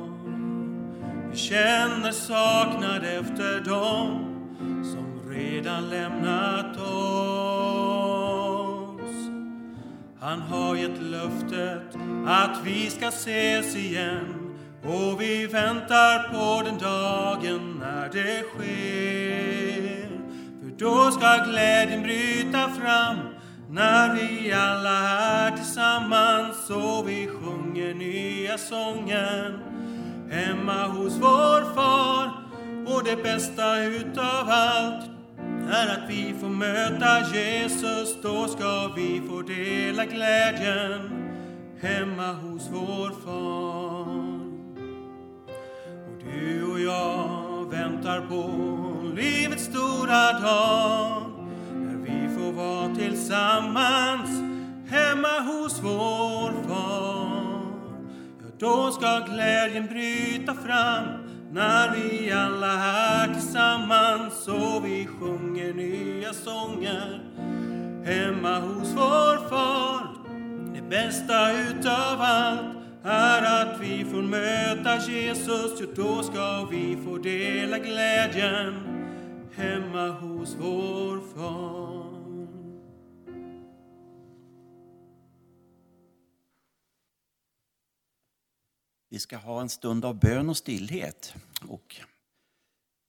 vi 1.30 1.36
känner 1.36 2.12
saknad 2.12 3.04
efter 3.04 3.60
dem 3.60 4.28
som 4.84 5.30
redan 5.30 5.90
lämnat 5.90 6.76
oss. 6.76 6.82
Han 10.20 10.40
har 10.40 10.76
gett 10.76 11.02
löftet 11.02 11.96
att 12.26 12.60
vi 12.64 12.90
ska 12.90 13.08
ses 13.08 13.76
igen 13.76 14.56
och 14.82 15.20
vi 15.20 15.46
väntar 15.46 16.28
på 16.28 16.62
den 16.64 16.78
dagen 16.78 17.76
när 17.80 18.08
det 18.08 18.42
sker. 18.42 20.08
För 20.62 20.70
då 20.78 21.10
ska 21.10 21.44
glädjen 21.44 22.02
bryta 22.02 22.68
fram 22.68 23.31
när 23.72 24.14
vi 24.14 24.52
alla 24.52 24.98
är 25.18 25.50
tillsammans 25.56 26.70
och 26.70 27.08
vi 27.08 27.26
sjunger 27.28 27.94
nya 27.94 28.58
sången 28.58 29.58
hemma 30.30 30.86
hos 30.86 31.16
vår 31.16 31.74
far. 31.74 32.30
Och 32.86 33.04
det 33.04 33.22
bästa 33.22 33.82
utav 33.82 34.48
allt 34.48 35.10
är 35.70 35.88
att 35.88 36.10
vi 36.10 36.34
får 36.40 36.48
möta 36.48 37.34
Jesus, 37.34 38.22
då 38.22 38.48
ska 38.48 38.92
vi 38.96 39.22
få 39.28 39.42
dela 39.42 40.04
glädjen 40.04 41.10
hemma 41.80 42.32
hos 42.32 42.68
vår 42.72 43.10
far. 43.24 44.32
Och 46.06 46.22
du 46.24 46.64
och 46.72 46.80
jag 46.80 47.70
väntar 47.70 48.20
på 48.20 48.50
livets 49.16 49.64
stora 49.64 50.32
dag 50.40 51.31
var 52.62 52.82
vara 52.82 52.94
tillsammans 52.94 54.30
hemma 54.90 55.40
hos 55.40 55.80
vår 55.82 56.68
far. 56.68 57.62
Ja, 58.40 58.48
då 58.58 58.90
ska 58.90 59.18
glädjen 59.18 59.86
bryta 59.86 60.54
fram 60.54 61.04
när 61.52 61.94
vi 61.94 62.32
alla 62.32 62.72
är 62.72 63.34
tillsammans 63.34 64.48
och 64.48 64.86
vi 64.86 65.06
sjunger 65.06 65.74
nya 65.74 66.32
sånger 66.32 67.20
hemma 68.04 68.58
hos 68.58 68.92
vår 68.92 69.48
far. 69.48 70.06
Det 70.74 70.82
bästa 70.82 71.52
utav 71.52 72.20
allt 72.20 72.76
är 73.04 73.62
att 73.62 73.80
vi 73.80 74.04
får 74.04 74.22
möta 74.22 74.96
Jesus, 74.96 75.80
ja, 75.80 75.86
då 75.96 76.22
ska 76.22 76.68
vi 76.70 76.98
få 77.04 77.18
dela 77.18 77.78
glädjen 77.78 78.74
hemma 79.56 80.08
hos 80.08 80.56
vår 80.60 81.20
far. 81.36 81.91
Vi 89.12 89.18
ska 89.18 89.36
ha 89.36 89.60
en 89.60 89.68
stund 89.68 90.04
av 90.04 90.18
bön 90.18 90.48
och 90.48 90.56
stillhet. 90.56 91.34
Och 91.68 92.00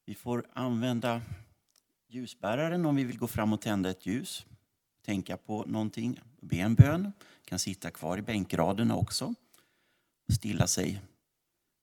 vi 0.06 0.16
får 0.16 0.46
använda 0.54 1.22
ljusbäraren 2.08 2.86
om 2.86 2.96
vi 2.96 3.04
vill 3.04 3.18
gå 3.18 3.28
fram 3.28 3.54
och 3.54 3.62
tända 3.62 3.90
ett 3.90 4.06
ljus. 4.06 4.46
Tänka 5.06 5.38
på 5.38 5.66
någonting, 5.66 6.20
be 6.42 6.56
en 6.56 6.76
bön. 6.76 7.12
kan 7.46 7.60
sitta 7.60 7.92
kvar 7.92 8.18
i 8.18 8.22
bänkraderna 8.22 8.96
också. 8.96 9.34
Stilla 10.34 10.68
sig. 10.68 11.02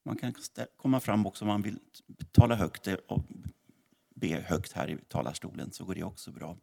Man 0.04 0.16
kan 0.16 0.34
komma 0.76 1.00
fram 1.00 1.26
också 1.26 1.44
om 1.44 1.48
man 1.48 1.62
vill 1.62 1.78
tala 2.32 2.54
högt 2.54 2.86
och 2.86 3.22
be 4.14 4.40
högt 4.40 4.72
här 4.72 4.90
i 4.90 4.98
talarstolen 5.08 5.72
så 5.72 5.84
går 5.84 5.94
det 5.94 6.04
också 6.04 6.32
bra. 6.32 6.56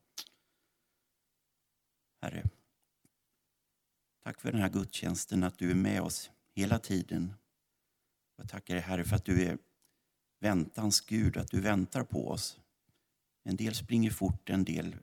Herre, 2.21 2.43
tack 4.23 4.41
för 4.41 4.51
den 4.51 4.61
här 4.61 4.69
gudstjänsten, 4.69 5.43
att 5.43 5.57
du 5.57 5.71
är 5.71 5.75
med 5.75 6.01
oss 6.01 6.31
hela 6.55 6.79
tiden. 6.79 7.33
Jag 8.37 8.49
tackar 8.49 8.73
dig 8.73 8.83
Herre 8.83 9.03
för 9.03 9.15
att 9.15 9.25
du 9.25 9.43
är 9.43 9.57
väntans 10.39 11.01
Gud, 11.01 11.37
att 11.37 11.51
du 11.51 11.61
väntar 11.61 12.03
på 12.03 12.29
oss. 12.29 12.59
En 13.43 13.55
del 13.55 13.75
springer 13.75 14.11
fort, 14.11 14.49
en 14.49 14.63
del 14.63 14.95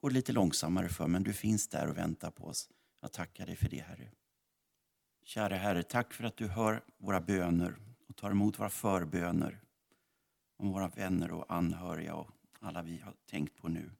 går 0.00 0.10
lite 0.10 0.32
långsammare 0.32 0.88
för, 0.88 1.06
men 1.06 1.22
du 1.22 1.32
finns 1.32 1.68
där 1.68 1.88
och 1.88 1.96
väntar 1.96 2.30
på 2.30 2.44
oss. 2.44 2.70
Jag 3.00 3.12
tackar 3.12 3.46
dig 3.46 3.56
för 3.56 3.68
det 3.68 3.80
Herre. 3.80 4.10
Kära 5.24 5.56
Herre, 5.56 5.82
tack 5.82 6.14
för 6.14 6.24
att 6.24 6.36
du 6.36 6.48
hör 6.48 6.84
våra 6.98 7.20
böner 7.20 7.76
och 8.08 8.16
tar 8.16 8.30
emot 8.30 8.58
våra 8.58 8.70
förböner 8.70 9.60
om 10.56 10.72
våra 10.72 10.88
vänner 10.88 11.30
och 11.30 11.54
anhöriga 11.54 12.14
och 12.14 12.30
alla 12.60 12.82
vi 12.82 12.98
har 12.98 13.14
tänkt 13.26 13.56
på 13.56 13.68
nu. 13.68 13.90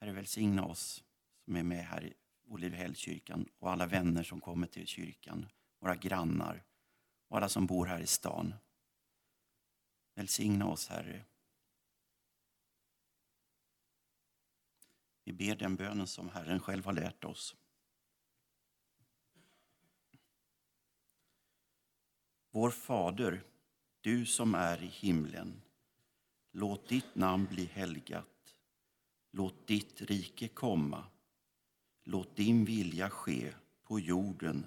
Herre, 0.00 0.12
välsigna 0.12 0.64
oss 0.64 1.04
som 1.44 1.56
är 1.56 1.62
med 1.62 1.84
här 1.84 2.04
i 2.04 2.14
Olivehällskyrkan 2.46 3.48
och 3.58 3.70
alla 3.70 3.86
vänner 3.86 4.22
som 4.22 4.40
kommer 4.40 4.66
till 4.66 4.86
kyrkan 4.86 5.46
våra 5.82 5.96
grannar 5.96 6.64
och 7.28 7.36
alla 7.36 7.48
som 7.48 7.66
bor 7.66 7.86
här 7.86 8.00
i 8.00 8.06
stan. 8.06 8.54
Välsigna 10.14 10.66
oss, 10.66 10.88
Herre. 10.88 11.24
Vi 15.24 15.32
ber 15.32 15.56
den 15.56 15.76
bönen 15.76 16.06
som 16.06 16.28
Herren 16.28 16.60
själv 16.60 16.84
har 16.84 16.92
lärt 16.92 17.24
oss. 17.24 17.56
Vår 22.50 22.70
Fader, 22.70 23.44
du 24.00 24.26
som 24.26 24.54
är 24.54 24.82
i 24.82 24.86
himlen. 24.86 25.62
Låt 26.50 26.88
ditt 26.88 27.14
namn 27.14 27.46
bli 27.46 27.64
helgat. 27.64 28.56
Låt 29.30 29.66
ditt 29.66 30.00
rike 30.00 30.48
komma. 30.48 31.04
Låt 32.04 32.36
din 32.36 32.64
vilja 32.64 33.10
ske 33.10 33.54
på 33.82 34.00
jorden 34.00 34.66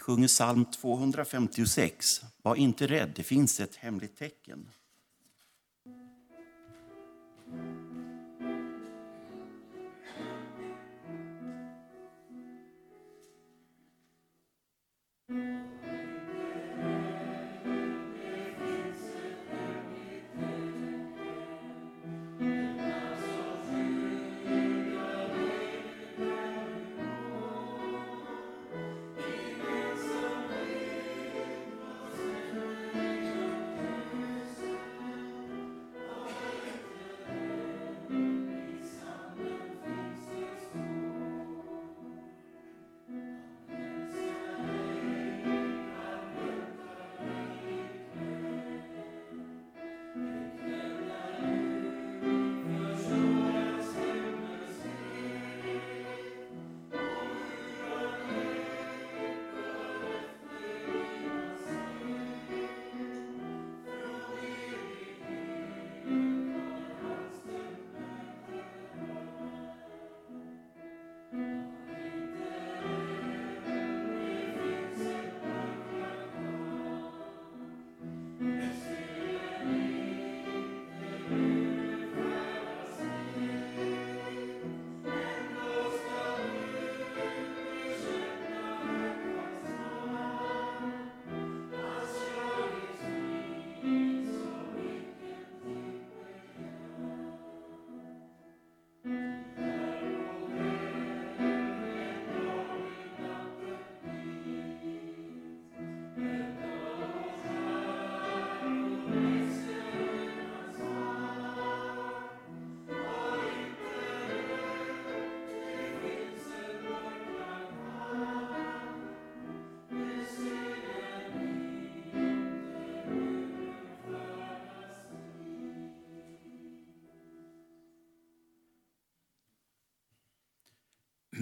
Vi 0.00 0.04
sjunger 0.04 0.28
psalm 0.28 0.64
256. 0.64 2.06
Var 2.42 2.56
inte 2.56 2.86
rädd, 2.86 3.12
det 3.16 3.22
finns 3.22 3.60
ett 3.60 3.76
hemligt 3.76 4.18
tecken. 4.18 4.70
thank 15.28 15.40
mm. 15.40 15.54
you 15.54 15.59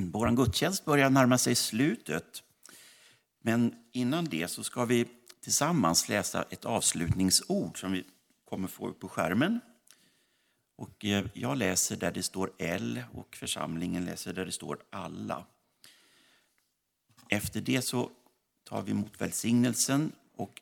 Vår 0.07 0.31
gudstjänst 0.31 0.85
börjar 0.85 1.11
närma 1.11 1.39
sig 1.39 1.55
slutet. 1.55 2.43
Men 3.41 3.75
innan 3.93 4.25
det 4.25 4.49
så 4.49 4.65
ska 4.65 4.85
vi 4.85 5.07
tillsammans 5.41 6.09
läsa 6.09 6.43
ett 6.51 6.65
avslutningsord 6.65 7.81
som 7.81 7.93
vi 7.93 8.05
kommer 8.45 8.69
få 8.69 8.89
upp 8.89 9.01
på 9.01 9.09
skärmen. 9.09 9.61
Och 10.77 11.05
eh, 11.05 11.27
jag 11.35 11.59
läser 11.59 11.97
där 11.97 12.13
det 12.13 12.23
står 12.23 12.53
L 12.59 13.03
och 13.13 13.37
församlingen 13.37 14.05
läser 14.05 14.33
där 14.33 14.45
det 14.45 14.53
står 14.53 14.79
alla. 14.91 15.47
Efter 17.29 17.61
det 17.61 17.83
så 17.83 18.11
tar 18.65 18.83
vi 18.83 18.91
emot 18.91 19.21
välsignelsen 19.21 20.13
och 20.37 20.61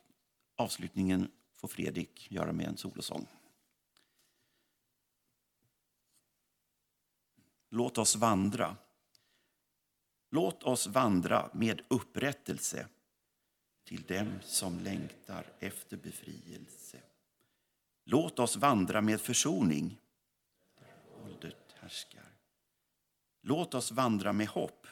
avslutningen 0.56 1.30
får 1.56 1.68
Fredrik 1.68 2.30
göra 2.30 2.52
med 2.52 2.66
en 2.66 2.76
solosång. 2.76 3.26
Låt 7.70 7.98
oss 7.98 8.16
vandra. 8.16 8.76
Låt 10.36 10.62
oss 10.62 10.86
vandra 10.86 11.50
med 11.52 11.82
upprättelse 11.88 12.88
till 13.84 14.02
dem 14.02 14.38
som 14.42 14.78
längtar 14.78 15.46
efter 15.60 15.96
befrielse. 15.96 16.98
Låt 18.04 18.38
oss 18.38 18.56
vandra 18.56 19.00
med 19.00 19.20
försoning 19.20 19.98
där 20.78 21.22
våldet 21.22 21.74
härskar. 21.74 22.38
Låt 23.42 23.74
oss 23.74 23.92
vandra 23.92 24.32
med 24.32 24.48
hopp 24.48 24.86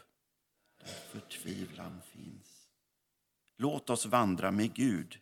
där 0.79 0.87
förtvivlan 0.87 2.01
finns. 2.03 2.69
Låt 3.57 3.91
oss 3.91 4.07
vandra 4.07 4.51
med 4.51 4.75
Gud 4.75 5.19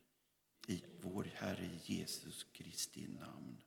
i 0.66 0.84
vår 1.00 1.30
Herre 1.34 1.70
Jesus 1.84 2.46
Kristi 2.52 3.08
namn. 3.08 3.61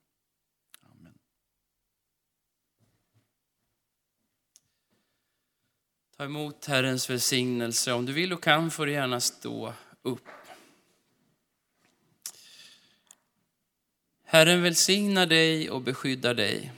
Ta 6.17 6.23
emot 6.23 6.65
Herrens 6.65 7.09
välsignelse. 7.09 7.93
Om 7.93 8.05
du 8.05 8.13
vill 8.13 8.33
och 8.33 8.43
kan 8.43 8.71
får 8.71 8.85
du 8.85 8.91
gärna 8.91 9.19
stå 9.19 9.73
upp. 10.01 10.27
Herren 14.23 14.61
välsignar 14.61 15.25
dig 15.25 15.69
och 15.69 15.81
beskyddar 15.81 16.33
dig. 16.33 16.71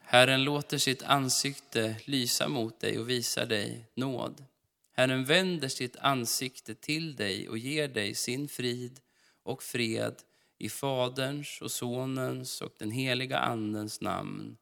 Herren 0.00 0.44
låter 0.44 0.78
sitt 0.78 1.02
ansikte 1.02 1.96
lysa 2.04 2.48
mot 2.48 2.80
dig 2.80 2.98
och 2.98 3.10
visar 3.10 3.46
dig 3.46 3.84
nåd. 3.94 4.44
Herren 4.92 5.24
vänder 5.24 5.68
sitt 5.68 5.96
ansikte 5.96 6.74
till 6.74 7.16
dig 7.16 7.48
och 7.48 7.58
ger 7.58 7.88
dig 7.88 8.14
sin 8.14 8.48
frid 8.48 9.00
och 9.42 9.62
fred 9.62 10.14
i 10.58 10.68
Faderns 10.68 11.60
och 11.62 11.70
Sonens 11.70 12.60
och 12.60 12.72
den 12.78 12.90
heliga 12.90 13.38
Andens 13.38 14.00
namn. 14.00 14.56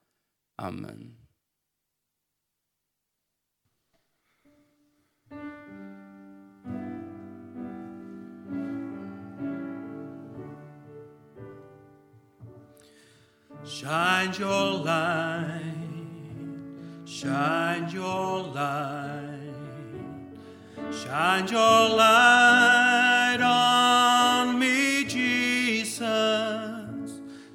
Amen. 0.57 1.24
Shine 13.67 14.35
your 14.39 14.73
light, 14.85 15.63
shine 17.07 17.91
your 17.91 18.43
light, 18.43 19.41
shine 20.93 21.49
your 21.49 21.89
light 21.97 23.39
on 23.41 24.59
me, 24.59 25.05
Jesus. 25.07 26.03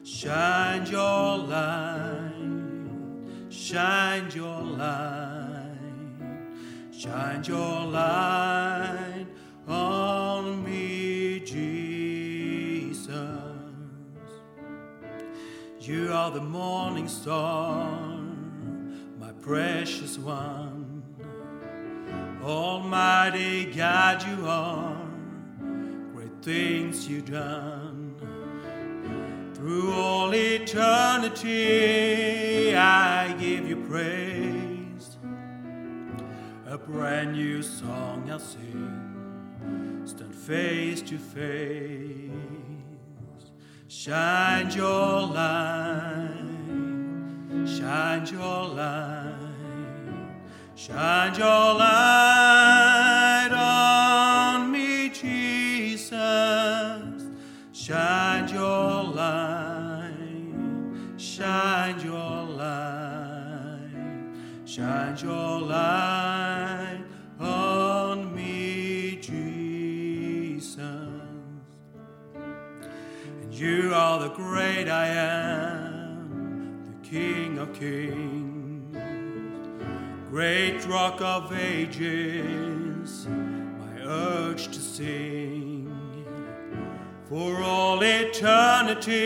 Shine 0.03 0.87
your 0.87 1.37
light, 1.37 2.33
shine 3.49 4.31
your 4.33 4.63
light, 4.63 5.77
shine 6.91 7.43
your 7.43 7.85
light 7.85 8.88
You 15.89 16.13
are 16.13 16.29
the 16.29 16.39
morning 16.39 17.07
star, 17.07 17.89
my 19.19 19.31
precious 19.41 20.19
one. 20.19 21.01
Almighty 22.43 23.65
God, 23.73 24.23
you 24.27 24.45
are. 24.45 25.01
Great 26.13 26.43
things 26.43 27.07
you've 27.07 27.31
done. 27.31 28.13
Through 29.55 29.91
all 29.95 30.31
eternity, 30.31 31.55
I 32.75 33.33
give 33.39 33.67
you 33.67 33.77
praise. 33.87 35.17
A 36.67 36.77
brand 36.77 37.33
new 37.33 37.63
song 37.63 38.29
I'll 38.29 38.37
sing. 38.37 40.03
Stand 40.05 40.35
face 40.35 41.01
to 41.01 41.17
face. 41.17 42.58
Shine 43.91 44.69
your 44.69 45.21
light, 45.33 46.29
shine 47.65 48.23
your 48.27 48.67
light, 48.67 49.33
shine 50.75 51.33
your 51.33 51.73
light 51.73 52.38
King 77.79 78.59
great 80.29 80.85
rock 80.85 81.19
of 81.21 81.51
ages, 81.51 83.27
my 83.27 84.01
urge 84.05 84.67
to 84.67 84.79
sing. 84.79 85.91
For 87.27 87.61
all 87.61 87.99
eternity, 88.01 89.19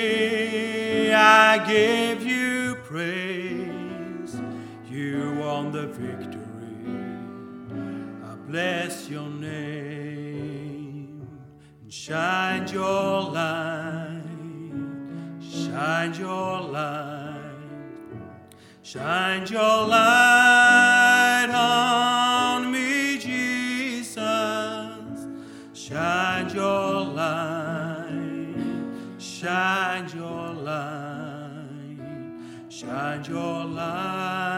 I 1.13 1.57
give 1.67 2.23
you 2.23 2.75
praise. 2.83 4.41
You 4.89 5.35
won 5.39 5.71
the 5.71 5.87
victory. 5.87 6.41
I 8.23 8.35
bless 8.49 9.09
your 9.09 9.29
name. 9.29 11.27
And 11.81 11.93
shine 11.93 12.67
your 12.69 13.21
light, 13.21 14.21
shine 15.41 16.13
your 16.13 16.61
light, 16.61 17.12
shine 18.93 19.47
your 19.47 19.87
light 19.87 21.49
on 21.51 22.71
me, 22.71 23.17
Jesus. 23.17 24.19
Shine 25.73 26.53
your 26.53 27.01
light, 27.03 28.53
shine 29.17 30.07
your 30.15 30.49
light, 30.53 31.97
shine 32.69 33.25
your 33.25 33.65
light 33.65 34.52